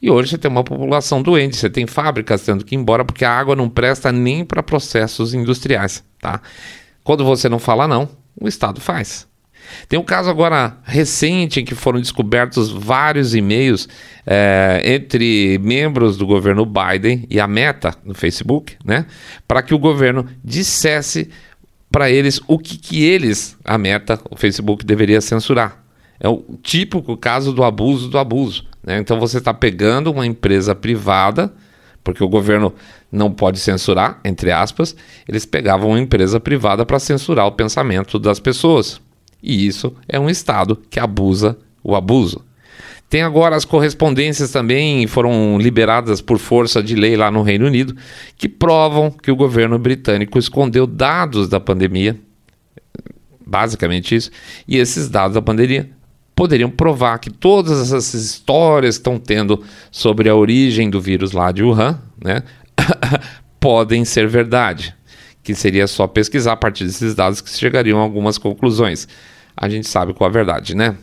E 0.00 0.10
hoje 0.10 0.30
você 0.30 0.38
tem 0.38 0.50
uma 0.50 0.64
população 0.64 1.22
doente, 1.22 1.56
você 1.56 1.70
tem 1.70 1.86
fábricas 1.86 2.42
tendo 2.42 2.64
que 2.64 2.74
ir 2.74 2.78
embora 2.78 3.04
porque 3.04 3.24
a 3.24 3.30
água 3.30 3.56
não 3.56 3.68
presta 3.68 4.10
nem 4.12 4.44
para 4.44 4.62
processos 4.62 5.34
industriais, 5.34 6.04
tá? 6.20 6.40
Quando 7.04 7.24
você 7.24 7.48
não 7.48 7.58
fala 7.58 7.88
não, 7.88 8.08
o 8.40 8.48
Estado 8.48 8.80
faz. 8.80 9.26
Tem 9.88 9.98
um 9.98 10.04
caso 10.04 10.28
agora 10.28 10.76
recente 10.84 11.60
em 11.60 11.64
que 11.64 11.74
foram 11.74 12.00
descobertos 12.00 12.70
vários 12.70 13.34
e-mails 13.34 13.88
é, 14.26 14.82
entre 14.84 15.58
membros 15.58 16.16
do 16.16 16.26
governo 16.26 16.66
Biden 16.66 17.26
e 17.30 17.40
a 17.40 17.46
Meta 17.46 17.94
no 18.04 18.14
Facebook, 18.14 18.76
né? 18.84 19.06
Para 19.46 19.62
que 19.62 19.74
o 19.74 19.78
governo 19.78 20.26
dissesse 20.44 21.30
para 21.92 22.10
eles 22.10 22.40
o 22.48 22.58
que, 22.58 22.78
que 22.78 23.04
eles, 23.04 23.56
a 23.62 23.76
meta, 23.76 24.18
o 24.30 24.36
Facebook, 24.36 24.84
deveria 24.84 25.20
censurar. 25.20 25.84
É 26.18 26.26
o 26.26 26.42
típico 26.62 27.16
caso 27.16 27.52
do 27.52 27.62
abuso 27.62 28.08
do 28.08 28.16
abuso. 28.16 28.64
Né? 28.82 28.98
Então 28.98 29.18
você 29.18 29.38
está 29.38 29.54
pegando 29.54 30.10
uma 30.10 30.26
empresa 30.26 30.74
privada, 30.74 31.52
porque 32.02 32.22
o 32.22 32.28
governo 32.28 32.74
não 33.10 33.30
pode 33.30 33.58
censurar, 33.60 34.20
entre 34.24 34.50
aspas, 34.50 34.96
eles 35.28 35.46
pegavam 35.46 35.90
uma 35.90 36.00
empresa 36.00 36.40
privada 36.40 36.84
para 36.84 36.98
censurar 36.98 37.46
o 37.46 37.52
pensamento 37.52 38.18
das 38.18 38.40
pessoas. 38.40 39.00
E 39.42 39.66
isso 39.66 39.94
é 40.08 40.18
um 40.18 40.30
Estado 40.30 40.80
que 40.90 40.98
abusa 40.98 41.56
o 41.82 41.94
abuso. 41.94 42.44
Tem 43.12 43.22
agora 43.22 43.54
as 43.54 43.66
correspondências 43.66 44.50
também, 44.50 45.06
foram 45.06 45.58
liberadas 45.58 46.22
por 46.22 46.38
força 46.38 46.82
de 46.82 46.94
lei 46.94 47.14
lá 47.14 47.30
no 47.30 47.42
Reino 47.42 47.66
Unido, 47.66 47.94
que 48.38 48.48
provam 48.48 49.10
que 49.10 49.30
o 49.30 49.36
governo 49.36 49.78
britânico 49.78 50.38
escondeu 50.38 50.86
dados 50.86 51.46
da 51.46 51.60
pandemia, 51.60 52.18
basicamente 53.44 54.14
isso, 54.14 54.30
e 54.66 54.78
esses 54.78 55.10
dados 55.10 55.34
da 55.34 55.42
pandemia 55.42 55.90
poderiam 56.34 56.70
provar 56.70 57.18
que 57.18 57.30
todas 57.30 57.80
essas 57.80 58.14
histórias 58.14 58.96
que 58.96 59.00
estão 59.00 59.18
tendo 59.18 59.62
sobre 59.90 60.28
a 60.28 60.34
origem 60.34 60.90
do 60.90 61.00
vírus 61.00 61.32
lá 61.32 61.52
de 61.52 61.62
Wuhan, 61.62 61.98
né, 62.22 62.42
podem 63.60 64.04
ser 64.04 64.26
verdade. 64.26 64.94
Que 65.42 65.54
seria 65.54 65.86
só 65.86 66.06
pesquisar 66.06 66.52
a 66.52 66.56
partir 66.56 66.84
desses 66.84 67.14
dados 67.14 67.40
que 67.40 67.50
chegariam 67.50 67.98
a 67.98 68.02
algumas 68.02 68.38
conclusões. 68.38 69.08
A 69.56 69.68
gente 69.68 69.88
sabe 69.88 70.14
qual 70.14 70.28
é 70.28 70.30
a 70.30 70.32
verdade, 70.32 70.74
né? 70.76 70.96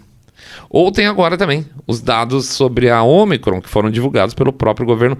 Ou 0.69 0.91
tem 0.91 1.05
agora 1.05 1.37
também 1.37 1.65
os 1.85 2.01
dados 2.01 2.47
sobre 2.47 2.89
a 2.89 3.03
Omicron, 3.03 3.61
que 3.61 3.69
foram 3.69 3.91
divulgados 3.91 4.33
pelo 4.33 4.53
próprio 4.53 4.85
governo, 4.85 5.17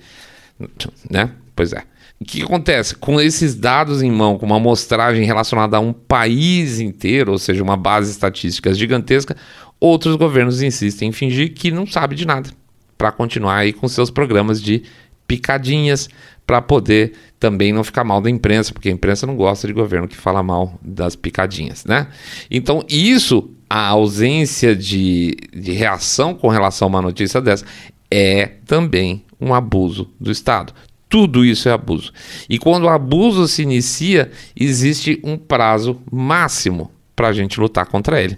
né? 1.11 1.31
Pois 1.57 1.73
é. 1.73 1.83
O 2.21 2.25
que 2.25 2.43
acontece? 2.43 2.95
Com 2.95 3.21
esses 3.21 3.57
dados 3.57 4.03
em 4.03 4.11
mão, 4.11 4.38
com 4.38 4.47
uma 4.47 4.57
amostragem 4.57 5.25
relacionada 5.25 5.79
a 5.79 5.81
um 5.81 5.93
país 5.93 6.79
inteiro, 6.79 7.33
ou 7.33 7.38
seja, 7.38 7.62
uma 7.62 7.77
base 7.77 8.12
estatística 8.12 8.73
gigantesca, 8.73 9.37
outros 9.81 10.14
governos 10.14 10.62
insistem 10.62 11.09
em 11.09 11.12
fingir 11.12 11.55
que 11.55 11.73
não 11.73 11.87
sabe 11.87 12.14
de 12.14 12.27
nada, 12.27 12.51
para 12.97 13.11
continuar 13.11 13.57
aí 13.57 13.73
com 13.73 13.88
seus 13.88 14.11
programas 14.11 14.62
de 14.62 14.85
picadinhas, 15.27 16.09
para 16.51 16.61
poder 16.61 17.13
também 17.39 17.73
não 17.73 17.85
ficar 17.85 18.03
mal 18.03 18.21
da 18.21 18.29
imprensa, 18.29 18.73
porque 18.73 18.89
a 18.89 18.93
imprensa 18.93 19.25
não 19.25 19.37
gosta 19.37 19.69
de 19.69 19.73
governo 19.73 20.09
que 20.09 20.17
fala 20.17 20.43
mal 20.43 20.77
das 20.83 21.15
picadinhas, 21.15 21.85
né? 21.85 22.09
Então, 22.51 22.85
isso, 22.89 23.53
a 23.71 23.87
ausência 23.87 24.75
de, 24.75 25.37
de 25.55 25.71
reação 25.71 26.35
com 26.35 26.49
relação 26.49 26.87
a 26.87 26.89
uma 26.89 27.03
notícia 27.03 27.41
dessa, 27.41 27.65
é 28.11 28.55
também 28.67 29.25
um 29.41 29.55
abuso 29.55 30.11
do 30.21 30.29
Estado. 30.29 30.73
Tudo 31.09 31.45
isso 31.45 31.69
é 31.69 31.73
abuso. 31.73 32.13
E 32.49 32.59
quando 32.59 32.83
o 32.83 32.89
abuso 32.89 33.47
se 33.47 33.63
inicia, 33.63 34.33
existe 34.59 35.21
um 35.23 35.37
prazo 35.37 36.03
máximo 36.11 36.91
para 37.15 37.29
a 37.29 37.33
gente 37.33 37.61
lutar 37.61 37.87
contra 37.87 38.21
ele. 38.21 38.37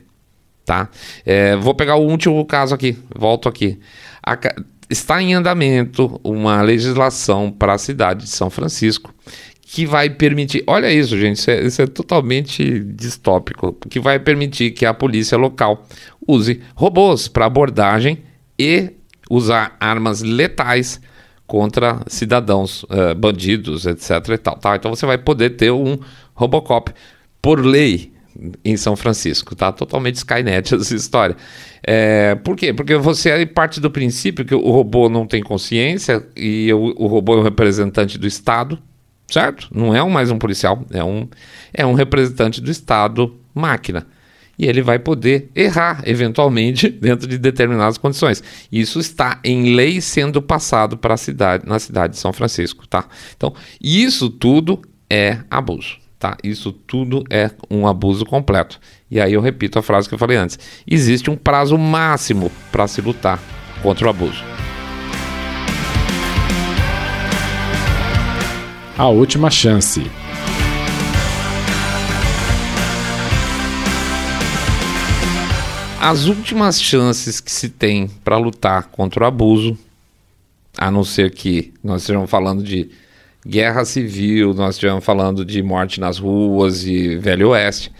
Tá? 0.66 0.90
É, 1.24 1.56
vou 1.56 1.74
pegar 1.74 1.96
o 1.96 2.06
último 2.06 2.44
caso 2.44 2.74
aqui, 2.74 2.94
volto 3.16 3.48
aqui. 3.48 3.80
A, 4.22 4.38
está 4.92 5.20
em 5.22 5.34
andamento 5.34 6.20
uma 6.22 6.60
legislação 6.62 7.50
para 7.50 7.74
a 7.74 7.78
cidade 7.78 8.24
de 8.24 8.30
São 8.30 8.50
Francisco 8.50 9.12
que 9.62 9.86
vai 9.86 10.10
permitir. 10.10 10.62
Olha 10.66 10.92
isso, 10.92 11.18
gente, 11.18 11.38
isso 11.38 11.50
é, 11.50 11.64
isso 11.64 11.82
é, 11.82 11.86
totalmente 11.86 12.78
distópico. 12.80 13.72
Que 13.88 13.98
vai 13.98 14.18
permitir 14.18 14.72
que 14.72 14.84
a 14.84 14.92
polícia 14.92 15.38
local 15.38 15.86
use 16.28 16.60
robôs 16.74 17.26
para 17.26 17.46
abordagem 17.46 18.18
e 18.58 18.90
usar 19.30 19.74
armas 19.80 20.20
letais 20.20 21.00
contra 21.46 22.00
cidadãos, 22.06 22.82
uh, 22.84 23.14
bandidos, 23.16 23.86
etc. 23.86 24.10
E 24.28 24.38
tal, 24.38 24.56
tá? 24.58 24.76
Então 24.76 24.94
você 24.94 25.06
vai 25.06 25.16
poder 25.16 25.50
ter 25.50 25.70
um 25.70 25.98
Robocop 26.34 26.92
por 27.40 27.64
lei 27.64 28.11
em 28.64 28.76
São 28.76 28.96
Francisco, 28.96 29.54
tá? 29.54 29.72
Totalmente 29.72 30.16
Skynet 30.16 30.74
essa 30.74 30.94
história. 30.94 31.36
É, 31.82 32.34
por 32.36 32.56
quê? 32.56 32.72
Porque 32.72 32.96
você 32.96 33.44
parte 33.46 33.80
do 33.80 33.90
princípio 33.90 34.44
que 34.44 34.54
o 34.54 34.70
robô 34.70 35.08
não 35.08 35.26
tem 35.26 35.42
consciência 35.42 36.26
e 36.36 36.72
o, 36.72 37.06
robô 37.06 37.34
é 37.34 37.38
um 37.38 37.42
representante 37.42 38.18
do 38.18 38.26
Estado, 38.26 38.78
certo? 39.28 39.68
Não 39.74 39.94
é 39.94 40.02
mais 40.08 40.30
um 40.30 40.38
policial, 40.38 40.84
é 40.90 41.02
um, 41.02 41.28
é 41.72 41.84
um 41.84 41.94
representante 41.94 42.60
do 42.60 42.70
Estado 42.70 43.36
máquina 43.54 44.06
e 44.58 44.66
ele 44.66 44.82
vai 44.82 44.98
poder 44.98 45.50
errar 45.54 46.02
eventualmente 46.06 46.88
dentro 47.00 47.26
de 47.26 47.38
determinadas 47.38 47.98
condições. 47.98 48.42
Isso 48.70 49.00
está 49.00 49.40
em 49.42 49.74
lei 49.74 50.00
sendo 50.00 50.40
passado 50.40 50.96
para 50.96 51.14
a 51.14 51.16
cidade, 51.16 51.66
na 51.66 51.78
cidade 51.78 52.14
de 52.14 52.20
São 52.20 52.32
Francisco, 52.32 52.86
tá? 52.86 53.06
Então, 53.36 53.54
isso 53.80 54.30
tudo 54.30 54.80
é 55.10 55.38
abuso, 55.50 55.98
tá? 56.22 56.36
Isso 56.44 56.70
tudo 56.70 57.24
é 57.28 57.50
um 57.68 57.84
abuso 57.84 58.24
completo. 58.24 58.78
E 59.10 59.20
aí 59.20 59.32
eu 59.32 59.40
repito 59.40 59.76
a 59.76 59.82
frase 59.82 60.08
que 60.08 60.14
eu 60.14 60.18
falei 60.18 60.36
antes: 60.36 60.56
existe 60.86 61.28
um 61.28 61.36
prazo 61.36 61.76
máximo 61.76 62.48
para 62.70 62.86
se 62.86 63.00
lutar 63.00 63.40
contra 63.82 64.06
o 64.06 64.10
abuso. 64.10 64.44
A 68.96 69.08
última 69.08 69.50
chance. 69.50 70.08
as 76.04 76.24
últimas 76.24 76.82
chances 76.82 77.38
que 77.38 77.52
se 77.52 77.68
tem 77.68 78.08
para 78.24 78.36
lutar 78.36 78.88
contra 78.88 79.22
o 79.22 79.26
abuso, 79.26 79.78
a 80.76 80.90
não 80.90 81.04
ser 81.04 81.30
que 81.30 81.72
nós 81.82 82.02
estejamos 82.02 82.28
falando 82.28 82.64
de 82.64 82.90
guerra 83.46 83.84
civil, 83.84 84.54
nós 84.54 84.76
estejamos 84.76 85.04
falando 85.04 85.44
de 85.44 85.62
morte 85.62 86.00
nas 86.00 86.18
ruas 86.18 86.86
e 86.86 87.16
velho 87.16 87.50
oeste, 87.50 87.92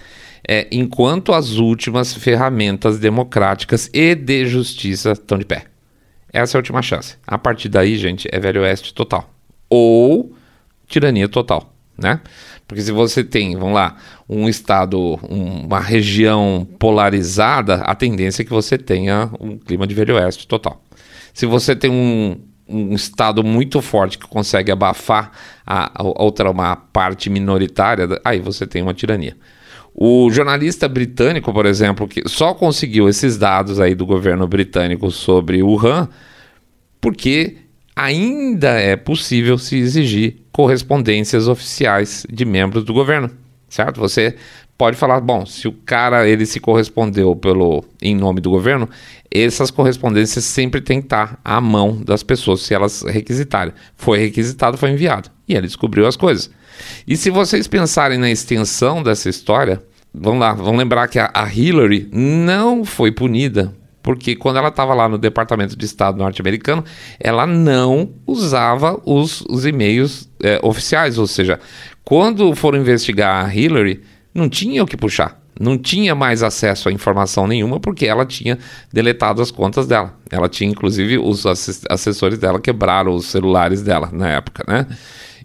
é 0.47 0.67
enquanto 0.73 1.33
as 1.33 1.53
últimas 1.57 2.15
ferramentas 2.15 2.99
democráticas 2.99 3.89
e 3.93 4.15
de 4.15 4.47
justiça 4.47 5.13
estão 5.13 5.39
de 5.39 5.45
pé. 5.45 5.65
Essa 6.33 6.57
é 6.57 6.59
a 6.59 6.61
última 6.61 6.83
chance. 6.83 7.17
A 7.27 7.37
partir 7.37 7.69
daí, 7.69 7.97
gente, 7.97 8.29
é 8.33 8.41
velho 8.41 8.63
oeste 8.63 8.95
total. 8.95 9.31
Ou 9.69 10.35
tirania 10.87 11.29
total, 11.29 11.73
né? 11.97 12.21
Porque 12.67 12.83
se 12.83 12.91
você 12.91 13.23
tem, 13.23 13.55
vamos 13.55 13.75
lá, 13.75 13.97
um 14.29 14.49
estado, 14.49 15.19
um, 15.29 15.67
uma 15.67 15.81
região 15.81 16.67
polarizada, 16.79 17.77
a 17.83 17.95
tendência 17.95 18.43
é 18.43 18.45
que 18.45 18.51
você 18.51 18.79
tenha 18.79 19.31
um 19.39 19.59
clima 19.59 19.87
de 19.87 19.95
velho 19.95 20.15
oeste 20.15 20.47
total. 20.47 20.83
Se 21.35 21.45
você 21.45 21.77
tem 21.77 21.91
um, 21.91 22.39
um 22.73 22.95
estado 22.95 23.45
muito 23.45 23.81
forte 23.83 24.19
que 24.19 24.27
consegue 24.27 24.71
abafar 24.73 25.33
a, 25.67 26.03
a 26.03 26.23
outra 26.23 26.51
uma 26.51 26.75
parte 26.77 27.29
minoritária, 27.29 28.09
aí 28.25 28.41
você 28.41 28.67
tem 28.67 28.83
uma 28.83 28.95
tirania. 28.95 29.37
O 29.95 30.31
jornalista 30.31 30.89
britânico, 30.89 31.53
por 31.53 31.67
exemplo, 31.67 32.09
que 32.09 32.27
só 32.27 32.55
conseguiu 32.55 33.09
esses 33.09 33.37
dados 33.37 33.79
aí 33.79 33.95
do 33.95 34.07
governo 34.07 34.47
britânico 34.47 35.11
sobre 35.11 35.63
Wuhan, 35.63 36.09
porque 37.01 37.57
ainda 37.95 38.71
é 38.71 38.97
possível 38.97 39.59
se 39.59 39.77
exigir 39.77 40.37
correspondências 40.51 41.47
oficiais 41.47 42.27
de 42.31 42.45
membros 42.45 42.85
do 42.85 42.95
governo, 42.95 43.31
certo? 43.69 44.01
Você 44.01 44.37
pode 44.77 44.97
falar, 44.97 45.21
bom, 45.21 45.47
se 45.47 45.69
o 45.69 45.73
cara 45.73 46.29
ele 46.29 46.45
se 46.45 46.59
correspondeu 46.59 47.37
pelo 47.37 47.85
em 48.01 48.15
nome 48.15 48.41
do 48.41 48.51
governo, 48.51 48.89
essas 49.31 49.71
correspondências 49.71 50.45
sempre 50.45 50.81
têm 50.81 51.01
que 51.01 51.07
estar 51.07 51.39
à 51.45 51.61
mão 51.61 52.01
das 52.05 52.23
pessoas 52.23 52.63
se 52.63 52.75
elas 52.75 53.03
requisitarem. 53.03 53.73
Foi 53.97 54.19
requisitado, 54.19 54.77
foi 54.77 54.91
enviado 54.91 55.31
e 55.49 55.55
ele 55.55 55.67
descobriu 55.67 56.07
as 56.07 56.17
coisas. 56.17 56.51
E 57.07 57.17
se 57.17 57.31
vocês 57.31 57.67
pensarem 57.67 58.19
na 58.19 58.31
extensão 58.31 59.03
dessa 59.03 59.29
história, 59.29 59.83
vamos 60.13 60.41
lá, 60.41 60.53
vamos 60.53 60.79
lembrar 60.79 61.09
que 61.09 61.19
a, 61.19 61.31
a 61.33 61.53
Hillary 61.53 62.09
não 62.13 62.85
foi 62.85 63.13
punida 63.13 63.73
porque 64.03 64.35
quando 64.35 64.57
ela 64.57 64.69
estava 64.69 64.95
lá 64.95 65.09
no 65.09 65.17
Departamento 65.17 65.77
de 65.77 65.85
Estado 65.85 66.19
norte-americano, 66.19 66.85
ela 67.21 67.47
não 67.47 68.11
usava 68.27 69.01
os, 69.07 69.43
os 69.43 69.65
e-mails 69.65 70.29
é, 70.43 70.59
oficiais, 70.63 71.19
ou 71.19 71.27
seja, 71.27 71.61
quando 72.05 72.55
foram 72.57 72.81
investigar 72.81 73.47
a 73.47 73.55
Hillary, 73.55 74.03
não 74.35 74.49
tinha 74.49 74.83
o 74.83 74.87
que 74.87 74.97
puxar. 74.97 75.41
não 75.61 75.77
tinha 75.79 76.15
mais 76.15 76.43
acesso 76.43 76.89
a 76.89 76.93
informação 76.93 77.47
nenhuma 77.47 77.79
porque 77.79 78.07
ela 78.07 78.25
tinha 78.25 78.59
deletado 78.93 79.43
as 79.43 79.51
contas 79.51 79.87
dela. 79.87 80.15
Ela 80.31 80.49
tinha, 80.49 80.71
inclusive, 80.71 81.19
os 81.19 81.45
assessores 81.47 82.39
dela 82.39 82.59
quebraram 82.61 83.15
os 83.15 83.27
celulares 83.27 83.83
dela 83.83 84.09
na 84.13 84.29
época, 84.29 84.65
né? 84.67 84.87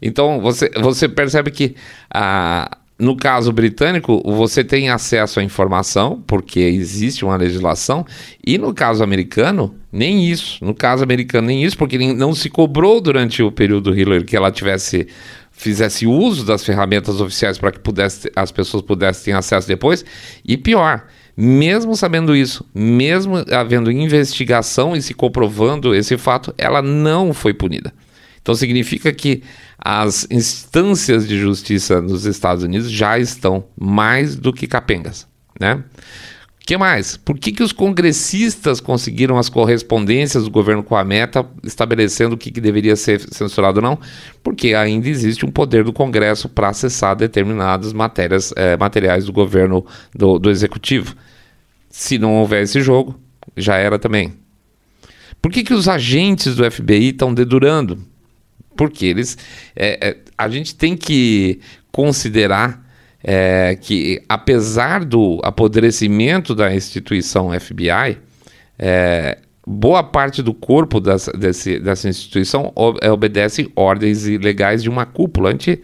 Então 0.02 0.40
você, 0.40 0.70
você 0.80 1.10
percebe 1.10 1.52
que 1.52 1.76
a, 2.12 2.78
no 3.00 3.16
caso 3.16 3.52
britânico, 3.52 4.24
você 4.26 4.64
tem 4.64 4.90
acesso 4.90 5.40
à 5.40 5.44
informação, 5.44 6.24
porque 6.26 6.60
existe 6.60 7.24
uma 7.24 7.36
legislação, 7.36 8.06
e 8.46 8.58
no 8.58 8.74
caso 8.74 9.04
americano, 9.04 9.76
nem 9.92 10.28
isso. 10.28 10.64
No 10.66 10.74
caso 10.74 11.04
americano, 11.04 11.48
nem 11.48 11.64
isso, 11.64 11.78
porque 11.78 11.98
não 12.14 12.34
se 12.34 12.50
cobrou 12.50 13.00
durante 13.00 13.44
o 13.44 13.52
período 13.52 13.96
Hillary 13.98 14.26
que 14.26 14.36
ela 14.36 14.52
tivesse 14.52 15.08
fizesse 15.58 16.06
uso 16.06 16.46
das 16.46 16.64
ferramentas 16.64 17.20
oficiais 17.20 17.58
para 17.58 17.72
que 17.72 17.80
pudesse, 17.80 18.32
as 18.36 18.52
pessoas 18.52 18.84
pudessem 18.84 19.26
ter 19.26 19.38
acesso 19.38 19.68
depois. 19.68 20.06
E 20.46 20.56
pior, 20.56 21.08
mesmo 21.36 21.96
sabendo 21.96 22.36
isso, 22.36 22.64
mesmo 22.74 23.44
havendo 23.52 23.92
investigação 23.92 24.96
e 24.96 25.02
se 25.02 25.14
comprovando 25.16 25.96
esse 25.96 26.16
fato, 26.18 26.54
ela 26.58 26.82
não 26.82 27.34
foi 27.34 27.54
punida. 27.54 27.92
Então 28.40 28.54
significa 28.54 29.12
que 29.12 29.42
as 29.78 30.28
instâncias 30.30 31.28
de 31.28 31.38
justiça 31.38 32.00
nos 32.02 32.26
Estados 32.26 32.64
Unidos 32.64 32.90
já 32.90 33.18
estão 33.18 33.66
mais 33.78 34.36
do 34.36 34.54
que 34.54 34.68
capengas, 34.68 35.28
né? 35.60 35.84
Que 36.68 36.76
mais? 36.76 37.16
Por 37.16 37.40
que, 37.40 37.54
que 37.54 37.64
os 37.64 37.72
congressistas 37.72 38.82
conseguiram 38.82 39.38
as 39.38 39.48
correspondências 39.48 40.44
do 40.44 40.52
governo 40.52 40.84
com 40.84 40.98
a 40.98 41.04
meta, 41.06 41.46
estabelecendo 41.64 42.36
o 42.36 42.38
que, 42.38 42.52
que 42.52 42.60
deveria 42.60 42.98
ser 42.98 43.22
censurado 43.22 43.78
ou 43.78 43.82
não? 43.82 43.98
Porque 44.44 44.74
ainda 44.74 45.08
existe 45.08 45.46
um 45.46 45.50
poder 45.50 45.86
do 45.86 45.94
Congresso 45.94 46.50
para 46.50 46.68
acessar 46.68 47.16
determinadas 47.16 47.94
matérias, 47.94 48.54
é, 48.58 48.76
materiais 48.76 49.24
do 49.24 49.32
governo 49.32 49.86
do, 50.14 50.38
do 50.38 50.50
executivo. 50.50 51.16
Se 51.90 52.18
não 52.18 52.36
houver 52.36 52.64
esse 52.64 52.82
jogo, 52.82 53.18
já 53.56 53.78
era 53.78 53.98
também. 53.98 54.34
Por 55.42 55.54
que, 55.54 55.64
que 55.64 55.74
os 55.74 55.88
agentes 55.88 56.54
do 56.54 56.70
FBI 56.70 57.12
estão 57.12 57.34
dedurando? 57.34 57.98
Porque 58.76 59.06
eles. 59.06 59.38
É, 59.74 60.10
é, 60.10 60.18
a 60.38 60.50
gente 60.50 60.76
tem 60.76 60.98
que 60.98 61.62
considerar 61.94 62.86
é, 63.24 63.78
que, 63.80 64.22
apesar 64.28 65.04
do 65.04 65.40
apodrecimento 65.44 66.54
da 66.54 66.74
instituição 66.74 67.52
FBI, 67.60 68.18
é, 68.78 69.40
boa 69.66 70.02
parte 70.02 70.42
do 70.42 70.54
corpo 70.54 71.00
das, 71.00 71.28
desse, 71.38 71.80
dessa 71.80 72.08
instituição 72.08 72.72
é, 73.02 73.12
obedece 73.12 73.70
ordens 73.76 74.26
legais 74.26 74.82
de 74.82 74.90
uma 74.90 75.06
cúpula. 75.06 75.50
A 75.50 75.52
gente, 75.52 75.82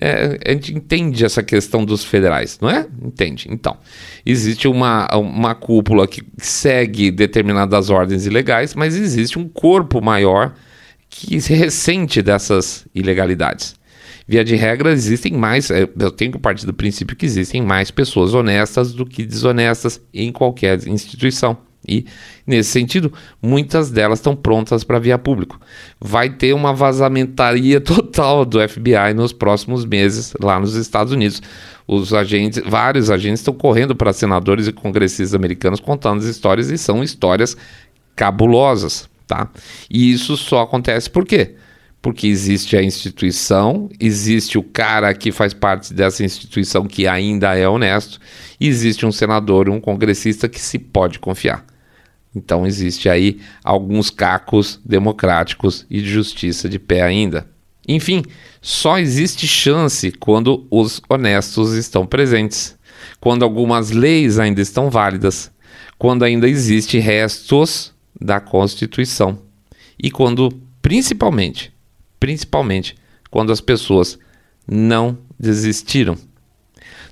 é, 0.00 0.38
a 0.46 0.52
gente 0.52 0.74
entende 0.74 1.24
essa 1.24 1.42
questão 1.42 1.84
dos 1.84 2.04
federais, 2.04 2.58
não 2.60 2.70
é? 2.70 2.86
Entende. 3.02 3.48
Então, 3.50 3.76
existe 4.24 4.68
uma, 4.68 5.08
uma 5.16 5.54
cúpula 5.54 6.06
que 6.06 6.22
segue 6.38 7.10
determinadas 7.10 7.90
ordens 7.90 8.26
ilegais, 8.26 8.74
mas 8.74 8.94
existe 8.94 9.38
um 9.38 9.48
corpo 9.48 10.00
maior 10.00 10.54
que 11.10 11.40
se 11.40 11.54
ressente 11.54 12.22
dessas 12.22 12.86
ilegalidades. 12.94 13.74
Via 14.26 14.44
de 14.44 14.54
regra, 14.56 14.92
existem 14.92 15.32
mais, 15.32 15.70
é, 15.70 15.88
eu 15.98 16.10
tenho 16.10 16.32
que 16.32 16.38
partir 16.38 16.66
do 16.66 16.72
princípio 16.72 17.16
que 17.16 17.26
existem 17.26 17.60
mais 17.60 17.90
pessoas 17.90 18.34
honestas 18.34 18.92
do 18.92 19.04
que 19.04 19.24
desonestas 19.24 20.00
em 20.12 20.30
qualquer 20.30 20.86
instituição. 20.86 21.56
E, 21.86 22.06
nesse 22.46 22.70
sentido, 22.70 23.12
muitas 23.42 23.90
delas 23.90 24.20
estão 24.20 24.36
prontas 24.36 24.84
para 24.84 25.00
via 25.00 25.18
público. 25.18 25.60
Vai 26.00 26.30
ter 26.30 26.52
uma 26.52 26.72
vazamentaria 26.72 27.80
total 27.82 28.44
do 28.44 28.60
FBI 28.68 29.12
nos 29.14 29.32
próximos 29.32 29.84
meses 29.84 30.32
lá 30.40 30.60
nos 30.60 30.74
Estados 30.76 31.12
Unidos. 31.12 31.42
Os 31.86 32.14
agentes, 32.14 32.62
vários 32.64 33.10
agentes 33.10 33.40
estão 33.40 33.52
correndo 33.52 33.96
para 33.96 34.12
senadores 34.12 34.68
e 34.68 34.72
congressistas 34.72 35.34
americanos 35.34 35.80
contando 35.80 36.20
as 36.20 36.26
histórias 36.26 36.70
e 36.70 36.78
são 36.78 37.02
histórias 37.02 37.56
cabulosas, 38.14 39.08
tá? 39.26 39.50
E 39.90 40.12
isso 40.12 40.36
só 40.36 40.62
acontece 40.62 41.10
por 41.10 41.26
quê? 41.26 41.56
Porque 42.02 42.26
existe 42.26 42.76
a 42.76 42.82
instituição, 42.82 43.88
existe 44.00 44.58
o 44.58 44.62
cara 44.62 45.14
que 45.14 45.30
faz 45.30 45.54
parte 45.54 45.94
dessa 45.94 46.24
instituição 46.24 46.84
que 46.84 47.06
ainda 47.06 47.56
é 47.56 47.68
honesto, 47.68 48.18
e 48.58 48.66
existe 48.66 49.06
um 49.06 49.12
senador, 49.12 49.70
um 49.70 49.80
congressista 49.80 50.48
que 50.48 50.60
se 50.60 50.80
pode 50.80 51.20
confiar. 51.20 51.64
Então 52.34 52.66
existe 52.66 53.08
aí 53.08 53.40
alguns 53.62 54.10
cacos 54.10 54.80
democráticos 54.84 55.86
e 55.88 56.00
de 56.00 56.10
justiça 56.10 56.68
de 56.68 56.78
pé 56.78 57.02
ainda. 57.02 57.46
Enfim, 57.86 58.24
só 58.60 58.98
existe 58.98 59.46
chance 59.46 60.10
quando 60.12 60.66
os 60.70 61.00
honestos 61.08 61.74
estão 61.74 62.04
presentes, 62.04 62.76
quando 63.20 63.44
algumas 63.44 63.90
leis 63.90 64.38
ainda 64.40 64.60
estão 64.60 64.90
válidas, 64.90 65.52
quando 65.98 66.24
ainda 66.24 66.48
existe 66.48 66.98
restos 66.98 67.92
da 68.20 68.40
Constituição 68.40 69.38
e 70.00 70.10
quando, 70.10 70.48
principalmente, 70.80 71.71
principalmente 72.22 72.94
quando 73.32 73.50
as 73.50 73.60
pessoas 73.60 74.16
não 74.64 75.18
desistiram. 75.36 76.16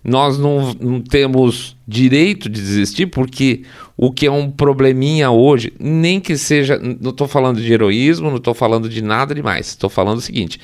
Nós 0.04 0.38
não, 0.38 0.72
não, 0.74 1.00
temos 1.00 1.76
direito 1.84 2.48
de 2.48 2.60
desistir 2.60 3.06
porque 3.06 3.64
o 3.96 4.12
que 4.12 4.26
é 4.26 4.30
um 4.30 4.48
probleminha 4.48 5.32
hoje, 5.32 5.72
nem 5.80 6.20
que 6.20 6.36
seja. 6.36 6.78
Não 6.78 7.10
estou 7.10 7.26
falando 7.26 7.60
de 7.60 7.72
heroísmo, 7.72 8.30
não 8.30 8.36
estou 8.36 8.54
falando 8.54 8.88
de 8.88 9.02
nada 9.02 9.34
demais. 9.34 9.66
Estou 9.66 9.90
falando 9.90 10.18
o 10.18 10.22
seguinte: 10.22 10.60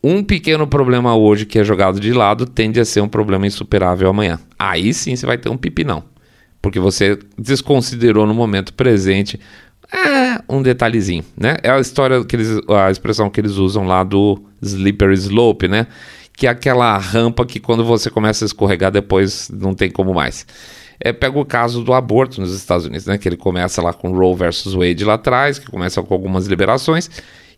um 0.00 0.22
pequeno 0.22 0.68
problema 0.68 1.16
hoje 1.16 1.44
que 1.44 1.58
é 1.58 1.64
jogado 1.64 1.98
de 1.98 2.12
lado 2.12 2.46
tende 2.46 2.78
a 2.78 2.84
ser 2.84 3.00
um 3.00 3.08
problema 3.08 3.44
insuperável 3.44 4.08
amanhã. 4.08 4.38
Aí 4.56 4.94
sim 4.94 5.16
você 5.16 5.26
vai 5.26 5.36
ter 5.36 5.48
um 5.48 5.56
pipinão. 5.56 6.04
Porque 6.62 6.78
você 6.78 7.18
desconsiderou 7.36 8.24
no 8.24 8.34
momento 8.34 8.72
presente 8.72 9.40
é 9.92 10.40
um 10.48 10.62
detalhezinho, 10.62 11.24
né? 11.36 11.56
É 11.62 11.70
a 11.70 11.80
história 11.80 12.24
que 12.24 12.36
eles, 12.36 12.60
a 12.68 12.90
expressão 12.90 13.28
que 13.28 13.40
eles 13.40 13.52
usam 13.52 13.86
lá 13.86 14.02
do 14.04 14.40
slippery 14.62 15.14
slope, 15.14 15.68
né? 15.68 15.86
Que 16.32 16.46
é 16.46 16.50
aquela 16.50 16.96
rampa 16.96 17.44
que 17.44 17.58
quando 17.60 17.84
você 17.84 18.08
começa 18.10 18.44
a 18.44 18.46
escorregar 18.46 18.90
depois 18.90 19.50
não 19.50 19.74
tem 19.74 19.90
como 19.90 20.14
mais. 20.14 20.46
É, 21.00 21.12
pega 21.12 21.38
o 21.38 21.44
caso 21.44 21.82
do 21.82 21.94
aborto 21.94 22.40
nos 22.40 22.54
Estados 22.54 22.86
Unidos, 22.86 23.06
né? 23.06 23.18
Que 23.18 23.28
ele 23.28 23.36
começa 23.36 23.82
lá 23.82 23.92
com 23.92 24.12
Roe 24.12 24.36
versus 24.36 24.74
Wade 24.74 25.04
lá 25.04 25.14
atrás, 25.14 25.58
que 25.58 25.70
começa 25.70 26.02
com 26.02 26.14
algumas 26.14 26.46
liberações 26.46 27.10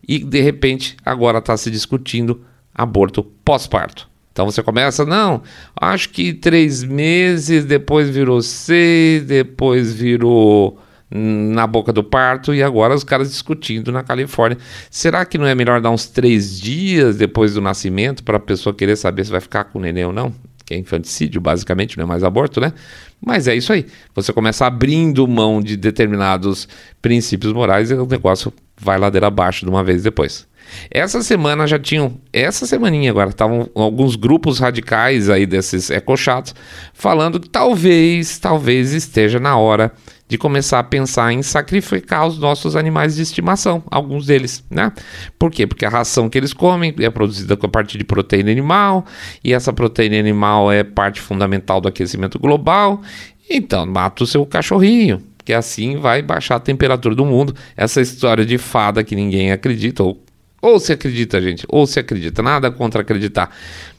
e 0.06 0.18
de 0.18 0.40
repente 0.40 0.96
agora 1.04 1.38
está 1.38 1.56
se 1.56 1.70
discutindo 1.70 2.40
aborto 2.74 3.22
pós-parto. 3.44 4.08
Então 4.32 4.46
você 4.46 4.62
começa, 4.62 5.04
não, 5.04 5.42
acho 5.78 6.08
que 6.08 6.32
três 6.32 6.82
meses, 6.82 7.66
depois 7.66 8.08
virou 8.08 8.40
seis, 8.40 9.22
depois 9.24 9.92
virou 9.92 10.78
na 11.14 11.66
boca 11.66 11.92
do 11.92 12.02
parto 12.02 12.54
e 12.54 12.62
agora 12.62 12.94
os 12.94 13.04
caras 13.04 13.30
discutindo 13.30 13.92
na 13.92 14.02
Califórnia. 14.02 14.58
Será 14.90 15.24
que 15.24 15.36
não 15.36 15.46
é 15.46 15.54
melhor 15.54 15.80
dar 15.80 15.90
uns 15.90 16.06
três 16.06 16.58
dias 16.58 17.16
depois 17.16 17.54
do 17.54 17.60
nascimento 17.60 18.24
para 18.24 18.38
a 18.38 18.40
pessoa 18.40 18.74
querer 18.74 18.96
saber 18.96 19.24
se 19.24 19.30
vai 19.30 19.40
ficar 19.40 19.64
com 19.64 19.78
o 19.78 19.82
neném 19.82 20.04
ou 20.04 20.12
não? 20.12 20.32
Que 20.64 20.74
é 20.74 20.78
infanticídio, 20.78 21.40
basicamente, 21.40 21.98
não 21.98 22.04
é 22.04 22.06
mais 22.06 22.24
aborto, 22.24 22.60
né? 22.60 22.72
Mas 23.20 23.46
é 23.46 23.54
isso 23.54 23.72
aí. 23.72 23.86
Você 24.14 24.32
começa 24.32 24.64
abrindo 24.64 25.26
mão 25.28 25.60
de 25.60 25.76
determinados 25.76 26.66
princípios 27.02 27.52
morais 27.52 27.90
e 27.90 27.94
o 27.94 28.06
negócio 28.06 28.52
vai 28.80 28.98
ladeira 28.98 29.26
abaixo 29.26 29.64
de 29.64 29.70
uma 29.70 29.84
vez 29.84 30.02
depois. 30.02 30.46
Essa 30.90 31.22
semana 31.22 31.66
já 31.66 31.78
tinham, 31.78 32.20
essa 32.32 32.66
semaninha 32.66 33.10
agora, 33.10 33.30
estavam 33.30 33.68
alguns 33.74 34.16
grupos 34.16 34.58
radicais 34.58 35.28
aí 35.28 35.46
desses 35.46 35.90
ecochatos 35.90 36.54
falando 36.92 37.40
que 37.40 37.48
talvez, 37.48 38.38
talvez 38.38 38.92
esteja 38.92 39.38
na 39.38 39.56
hora 39.56 39.92
de 40.32 40.38
começar 40.38 40.78
a 40.78 40.82
pensar 40.82 41.30
em 41.30 41.42
sacrificar 41.42 42.26
os 42.26 42.38
nossos 42.38 42.74
animais 42.74 43.16
de 43.16 43.22
estimação, 43.22 43.82
alguns 43.90 44.24
deles, 44.24 44.64
né? 44.70 44.90
Por 45.38 45.50
quê? 45.50 45.66
Porque 45.66 45.84
a 45.84 45.90
ração 45.90 46.30
que 46.30 46.38
eles 46.38 46.54
comem 46.54 46.94
é 47.00 47.10
produzida 47.10 47.52
a 47.52 47.68
partir 47.68 47.98
de 47.98 48.04
proteína 48.04 48.50
animal, 48.50 49.04
e 49.44 49.52
essa 49.52 49.74
proteína 49.74 50.18
animal 50.18 50.72
é 50.72 50.82
parte 50.82 51.20
fundamental 51.20 51.82
do 51.82 51.88
aquecimento 51.88 52.38
global. 52.38 53.02
Então, 53.50 53.84
mata 53.84 54.24
o 54.24 54.26
seu 54.26 54.46
cachorrinho, 54.46 55.22
que 55.44 55.52
assim 55.52 55.98
vai 55.98 56.22
baixar 56.22 56.56
a 56.56 56.60
temperatura 56.60 57.14
do 57.14 57.26
mundo. 57.26 57.54
Essa 57.76 58.00
história 58.00 58.46
de 58.46 58.56
fada 58.56 59.04
que 59.04 59.14
ninguém 59.14 59.52
acredita, 59.52 60.02
ou, 60.02 60.21
ou 60.62 60.78
se 60.78 60.92
acredita, 60.92 61.42
gente, 61.42 61.66
ou 61.68 61.86
se 61.86 61.98
acredita, 61.98 62.42
nada 62.42 62.70
contra 62.70 63.02
acreditar, 63.02 63.54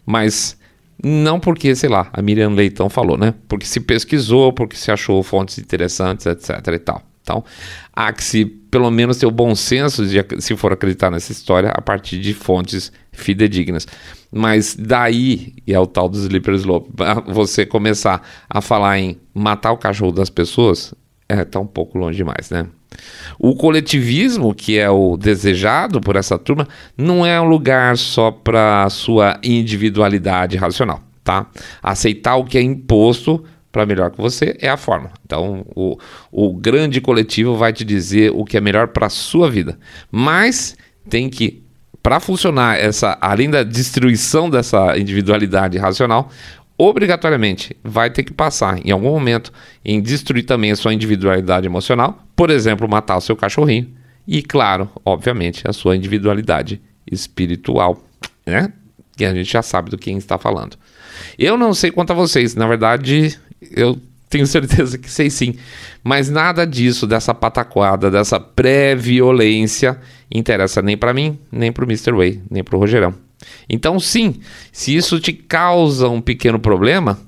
mas 0.06 0.58
não 1.04 1.39
porque, 1.39 1.76
sei 1.76 1.89
lá, 1.89 2.10
a 2.13 2.21
Miriam 2.21 2.52
Leitão 2.52 2.89
falou, 2.89 3.17
né? 3.17 3.34
Porque 3.47 3.65
se 3.65 3.82
pesquisou, 3.82 4.54
porque 4.54 4.78
se 4.78 4.89
achou 4.89 5.21
fontes 5.21 5.58
interessantes, 5.60 6.26
etc 6.26 6.65
e 6.67 6.80
tal. 6.80 7.04
Então, 7.21 7.43
há 7.93 8.12
que 8.12 8.23
se 8.23 8.45
pelo 8.45 8.89
menos 8.91 9.17
ter 9.17 9.26
o 9.26 9.32
bom 9.32 9.56
senso 9.56 10.06
de 10.06 10.17
se 10.39 10.56
for 10.56 10.73
acreditar 10.73 11.10
nessa 11.10 11.32
história 11.32 11.69
a 11.69 11.82
partir 11.82 12.19
de 12.19 12.34
fontes 12.34 12.91
fidedignas. 13.12 13.88
Mas 14.32 14.76
daí, 14.76 15.54
e 15.65 15.73
é 15.73 15.80
o 15.80 15.86
tal 15.86 16.10
do 16.10 16.17
slipper 16.17 16.56
slope, 16.56 16.89
você 17.28 17.65
começar 17.65 18.21
a 18.49 18.62
falar 18.62 18.99
em 18.99 19.17
matar 19.34 19.71
o 19.71 19.78
cachorro 19.78 20.12
das 20.12 20.30
pessoas, 20.30 20.93
é 21.30 21.45
tá 21.45 21.60
um 21.60 21.67
pouco 21.67 21.97
longe 21.97 22.17
demais, 22.17 22.49
né? 22.49 22.67
O 23.39 23.56
coletivismo, 23.56 24.53
que 24.53 24.77
é 24.77 24.89
o 24.89 25.17
desejado 25.17 25.99
por 25.99 26.15
essa 26.15 26.38
turma, 26.38 26.67
não 26.97 27.25
é 27.25 27.39
um 27.39 27.45
lugar 27.45 27.97
só 27.97 28.32
para 28.32 28.89
sua 28.89 29.39
individualidade 29.43 30.58
racional. 30.58 31.01
tá? 31.23 31.47
Aceitar 31.82 32.36
o 32.36 32.45
que 32.45 32.58
é 32.58 32.62
imposto 32.62 33.43
para 33.71 33.88
melhor 33.88 34.12
que 34.12 34.21
você 34.21 34.56
é 34.62 34.69
a 34.69 34.77
forma. 34.77 35.10
Então, 35.25 35.65
o, 35.75 35.97
o 36.32 36.53
grande 36.53 37.01
coletivo 37.01 37.56
vai 37.56 37.73
te 37.73 37.84
dizer 37.84 38.32
o 38.34 38.45
que 38.45 38.56
é 38.56 38.62
melhor 38.62 38.89
para 38.89 39.10
sua 39.10 39.49
vida. 39.49 39.79
Mas 40.12 40.77
tem 41.10 41.27
que, 41.27 41.63
para 42.01 42.19
funcionar 42.19 42.79
essa, 42.79 43.17
além 43.19 43.49
da 43.49 43.63
destruição 43.63 44.47
dessa 44.47 44.95
individualidade 44.97 45.79
racional, 45.79 46.29
obrigatoriamente 46.77 47.75
vai 47.83 48.09
ter 48.09 48.23
que 48.23 48.33
passar 48.33 48.79
em 48.86 48.91
algum 48.91 49.09
momento 49.09 49.51
em 49.83 50.01
destruir 50.01 50.43
também 50.43 50.71
a 50.71 50.75
sua 50.75 50.93
individualidade 50.93 51.65
emocional, 51.65 52.25
por 52.36 52.49
exemplo, 52.49 52.88
matar 52.89 53.17
o 53.17 53.21
seu 53.21 53.36
cachorrinho 53.36 53.88
e, 54.27 54.41
claro, 54.41 54.89
obviamente, 55.05 55.63
a 55.67 55.73
sua 55.73 55.95
individualidade 55.95 56.81
espiritual, 57.09 58.03
né? 58.45 58.71
Que 59.15 59.25
a 59.25 59.33
gente 59.33 59.51
já 59.51 59.62
sabe 59.62 59.89
do 59.89 59.97
quem 59.97 60.17
está 60.17 60.38
falando. 60.38 60.77
Eu 61.38 61.57
não 61.57 61.73
sei 61.73 61.91
quanto 61.91 62.12
a 62.12 62.15
vocês, 62.15 62.55
na 62.55 62.67
verdade, 62.67 63.38
eu 63.71 63.99
tenho 64.29 64.47
certeza 64.47 64.97
que 64.97 65.09
sei 65.09 65.29
sim. 65.29 65.55
Mas 66.03 66.29
nada 66.29 66.65
disso, 66.65 67.05
dessa 67.05 67.33
pataquada, 67.33 68.09
dessa 68.09 68.39
pré-violência, 68.39 69.99
interessa 70.33 70.81
nem 70.81 70.97
para 70.97 71.13
mim, 71.13 71.38
nem 71.51 71.71
para 71.71 71.86
o 71.86 71.88
Mr. 71.88 72.12
Way, 72.13 72.41
nem 72.49 72.63
para 72.63 72.75
o 72.75 72.79
Rogerão. 72.79 73.13
Então, 73.69 73.99
sim, 73.99 74.39
se 74.71 74.95
isso 74.95 75.19
te 75.19 75.34
causa 75.34 76.08
um 76.10 76.21
pequeno 76.21 76.60
problema, 76.60 77.19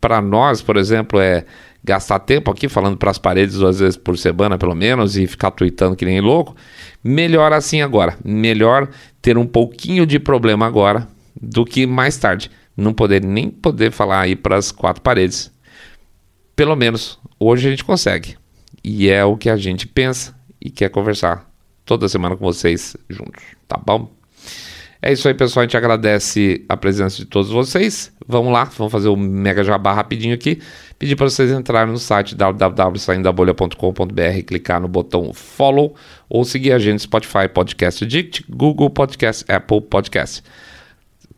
para 0.00 0.20
nós, 0.20 0.60
por 0.60 0.76
exemplo, 0.76 1.20
é 1.20 1.44
gastar 1.84 2.18
tempo 2.20 2.50
aqui 2.50 2.68
falando 2.68 2.96
para 2.96 3.10
as 3.10 3.18
paredes 3.18 3.56
duas 3.56 3.80
vezes 3.80 3.96
por 3.96 4.16
semana, 4.16 4.58
pelo 4.58 4.74
menos, 4.74 5.16
e 5.16 5.26
ficar 5.26 5.50
tweetando 5.50 5.96
que 5.96 6.04
nem 6.04 6.20
louco, 6.20 6.54
melhor 7.02 7.52
assim 7.52 7.82
agora. 7.82 8.16
Melhor 8.24 8.88
ter 9.20 9.36
um 9.36 9.46
pouquinho 9.46 10.06
de 10.06 10.18
problema 10.18 10.66
agora 10.66 11.08
do 11.40 11.64
que 11.64 11.86
mais 11.86 12.16
tarde. 12.16 12.50
Não 12.76 12.92
poder 12.92 13.22
nem 13.22 13.50
poder 13.50 13.90
falar 13.90 14.20
aí 14.20 14.36
para 14.36 14.56
as 14.56 14.72
quatro 14.72 15.02
paredes. 15.02 15.52
Pelo 16.54 16.76
menos 16.76 17.18
hoje 17.38 17.68
a 17.68 17.70
gente 17.70 17.84
consegue. 17.84 18.36
E 18.82 19.08
é 19.08 19.24
o 19.24 19.36
que 19.36 19.48
a 19.48 19.56
gente 19.56 19.86
pensa 19.86 20.34
e 20.60 20.70
quer 20.70 20.88
conversar 20.88 21.48
toda 21.84 22.08
semana 22.08 22.36
com 22.36 22.44
vocês 22.44 22.96
juntos, 23.08 23.42
tá 23.68 23.80
bom? 23.84 24.10
É 25.04 25.12
isso 25.12 25.26
aí, 25.26 25.34
pessoal. 25.34 25.62
A 25.62 25.64
gente 25.66 25.76
agradece 25.76 26.64
a 26.68 26.76
presença 26.76 27.16
de 27.16 27.24
todos 27.24 27.50
vocês. 27.50 28.12
Vamos 28.24 28.52
lá, 28.52 28.62
vamos 28.78 28.92
fazer 28.92 29.08
o 29.08 29.16
mega 29.16 29.64
jabá 29.64 29.92
rapidinho 29.92 30.32
aqui. 30.32 30.62
Pedir 30.96 31.16
para 31.16 31.28
vocês 31.28 31.50
entrarem 31.50 31.92
no 31.92 31.98
site 31.98 32.36
www.saindabolha.com.br, 32.36 34.42
clicar 34.46 34.80
no 34.80 34.86
botão 34.86 35.32
follow 35.32 35.96
ou 36.28 36.44
seguir 36.44 36.70
a 36.70 36.78
gente 36.78 36.92
no 36.92 37.00
Spotify, 37.00 37.48
Podcast 37.52 38.04
Addict, 38.04 38.44
Google 38.48 38.90
Podcast, 38.90 39.44
Apple 39.50 39.80
Podcast. 39.80 40.44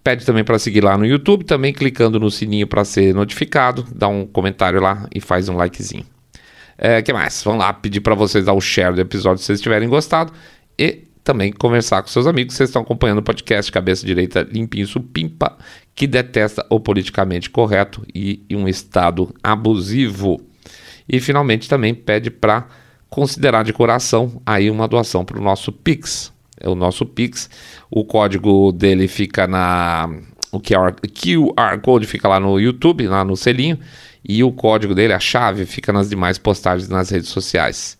Pede 0.02 0.26
também 0.26 0.44
para 0.44 0.58
seguir 0.58 0.84
lá 0.84 0.98
no 0.98 1.06
YouTube, 1.06 1.44
também 1.44 1.72
clicando 1.72 2.20
no 2.20 2.30
sininho 2.30 2.66
para 2.66 2.84
ser 2.84 3.14
notificado, 3.14 3.86
dá 3.90 4.08
um 4.08 4.26
comentário 4.26 4.78
lá 4.78 5.08
e 5.14 5.22
faz 5.22 5.48
um 5.48 5.56
likezinho. 5.56 6.04
É, 6.76 7.00
que 7.00 7.14
mais? 7.14 7.42
Vamos 7.42 7.60
lá, 7.60 7.72
pedir 7.72 8.02
para 8.02 8.14
vocês 8.14 8.44
dar 8.44 8.52
o 8.52 8.60
share 8.60 8.94
do 8.94 9.00
episódio 9.00 9.38
se 9.38 9.46
vocês 9.46 9.62
tiverem 9.62 9.88
gostado 9.88 10.34
e 10.78 11.04
também 11.24 11.50
conversar 11.50 12.02
com 12.02 12.08
seus 12.08 12.26
amigos. 12.26 12.54
Vocês 12.54 12.68
estão 12.68 12.82
acompanhando 12.82 13.18
o 13.18 13.22
podcast 13.22 13.72
Cabeça 13.72 14.04
Direita 14.04 14.46
Limpinho 14.48 14.86
Supimpa, 14.86 15.56
que 15.94 16.06
detesta 16.06 16.64
o 16.68 16.78
politicamente 16.78 17.48
correto 17.48 18.06
e 18.14 18.44
um 18.52 18.68
Estado 18.68 19.34
abusivo. 19.42 20.40
E 21.08 21.18
finalmente 21.20 21.68
também 21.68 21.94
pede 21.94 22.30
para 22.30 22.68
considerar 23.08 23.64
de 23.64 23.72
coração 23.72 24.42
aí 24.44 24.70
uma 24.70 24.86
doação 24.86 25.24
para 25.24 25.38
o 25.38 25.42
nosso 25.42 25.72
Pix. 25.72 26.32
É 26.60 26.68
o 26.68 26.74
nosso 26.74 27.06
Pix. 27.06 27.48
O 27.90 28.04
código 28.04 28.70
dele 28.72 29.08
fica 29.08 29.46
na. 29.46 30.08
O 30.52 30.60
QR, 30.60 30.94
QR 31.12 31.80
Code 31.80 32.06
fica 32.06 32.28
lá 32.28 32.38
no 32.38 32.60
YouTube, 32.60 33.06
lá 33.08 33.24
no 33.24 33.36
selinho. 33.36 33.78
E 34.26 34.42
o 34.42 34.52
código 34.52 34.94
dele, 34.94 35.12
a 35.12 35.20
chave, 35.20 35.66
fica 35.66 35.92
nas 35.92 36.08
demais 36.08 36.38
postagens 36.38 36.88
nas 36.88 37.10
redes 37.10 37.28
sociais. 37.28 37.98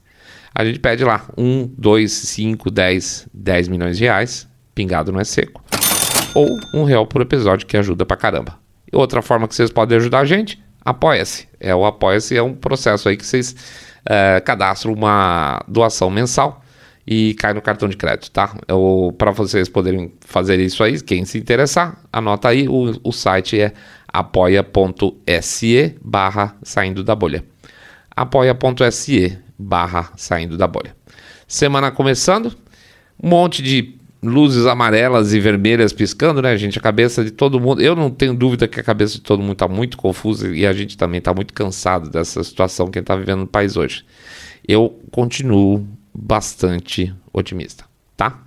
A 0.54 0.64
gente 0.64 0.78
pede 0.78 1.02
lá 1.02 1.26
1, 1.36 1.74
2, 1.76 2.12
5, 2.12 2.70
10, 2.70 3.28
10 3.34 3.68
milhões 3.68 3.98
de 3.98 4.04
reais, 4.04 4.48
pingado 4.72 5.10
não 5.10 5.18
é 5.18 5.24
seco, 5.24 5.62
ou 6.34 6.48
um 6.72 6.84
real 6.84 7.06
por 7.06 7.20
episódio, 7.20 7.66
que 7.66 7.76
ajuda 7.76 8.06
pra 8.06 8.16
caramba. 8.16 8.56
Outra 8.92 9.20
forma 9.20 9.48
que 9.48 9.54
vocês 9.54 9.70
podem 9.70 9.98
ajudar 9.98 10.20
a 10.20 10.24
gente, 10.24 10.62
apoia-se. 10.84 11.48
É 11.58 11.74
o 11.74 11.84
apoia-se 11.84 12.36
é 12.36 12.42
um 12.42 12.54
processo 12.54 13.08
aí 13.08 13.16
que 13.16 13.26
vocês 13.26 13.56
é, 14.06 14.40
cadastram 14.40 14.92
uma 14.92 15.60
doação 15.66 16.08
mensal 16.08 16.62
e 17.04 17.34
cai 17.34 17.52
no 17.52 17.60
cartão 17.60 17.88
de 17.88 17.96
crédito, 17.96 18.30
tá? 18.30 18.54
Para 19.18 19.32
vocês 19.32 19.68
poderem 19.68 20.12
fazer 20.20 20.60
isso 20.60 20.84
aí, 20.84 21.00
quem 21.00 21.24
se 21.24 21.36
interessar, 21.36 21.98
anota 22.12 22.48
aí, 22.48 22.68
o, 22.68 22.98
o 23.02 23.12
site 23.12 23.60
é 23.60 23.72
apoia.se 24.06 25.96
barra 26.00 26.56
saindo 26.62 27.02
da 27.02 27.16
bolha. 27.16 27.44
apoia.se 28.14 29.38
barra 29.58 30.10
saindo 30.16 30.56
da 30.56 30.66
bolha. 30.66 30.96
Semana 31.46 31.90
começando, 31.90 32.54
um 33.22 33.28
monte 33.28 33.62
de 33.62 33.98
luzes 34.22 34.66
amarelas 34.66 35.34
e 35.34 35.40
vermelhas 35.40 35.92
piscando, 35.92 36.40
né, 36.40 36.56
gente? 36.56 36.78
A 36.78 36.82
cabeça 36.82 37.22
de 37.22 37.30
todo 37.30 37.60
mundo. 37.60 37.82
Eu 37.82 37.94
não 37.94 38.10
tenho 38.10 38.34
dúvida 38.34 38.66
que 38.66 38.80
a 38.80 38.82
cabeça 38.82 39.14
de 39.14 39.20
todo 39.20 39.40
mundo 39.40 39.52
está 39.52 39.68
muito 39.68 39.96
confusa 39.96 40.54
e 40.54 40.66
a 40.66 40.72
gente 40.72 40.96
também 40.96 41.18
está 41.18 41.34
muito 41.34 41.52
cansado 41.52 42.08
dessa 42.08 42.42
situação 42.42 42.90
que 42.90 42.98
está 42.98 43.14
vivendo 43.14 43.40
no 43.40 43.46
país 43.46 43.76
hoje. 43.76 44.04
Eu 44.66 44.98
continuo 45.10 45.86
bastante 46.12 47.14
otimista, 47.32 47.84
tá? 48.16 48.40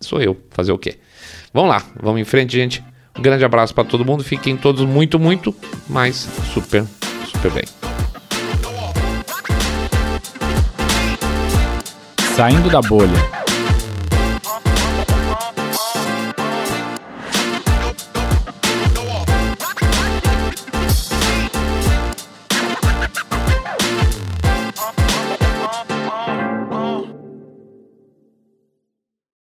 Sou 0.00 0.20
eu, 0.20 0.36
fazer 0.50 0.72
o 0.72 0.78
quê? 0.78 0.98
Vamos 1.52 1.70
lá, 1.70 1.84
vamos 2.00 2.20
em 2.20 2.24
frente, 2.24 2.52
gente. 2.52 2.82
Um 3.16 3.20
grande 3.22 3.44
abraço 3.44 3.74
para 3.74 3.84
todo 3.84 4.04
mundo. 4.04 4.24
Fiquem 4.24 4.56
todos 4.56 4.84
muito, 4.86 5.18
muito, 5.18 5.54
mas 5.88 6.28
super, 6.52 6.84
super 7.26 7.52
bem. 7.52 7.81
Saindo 12.36 12.70
da 12.70 12.80
bolha. 12.80 13.41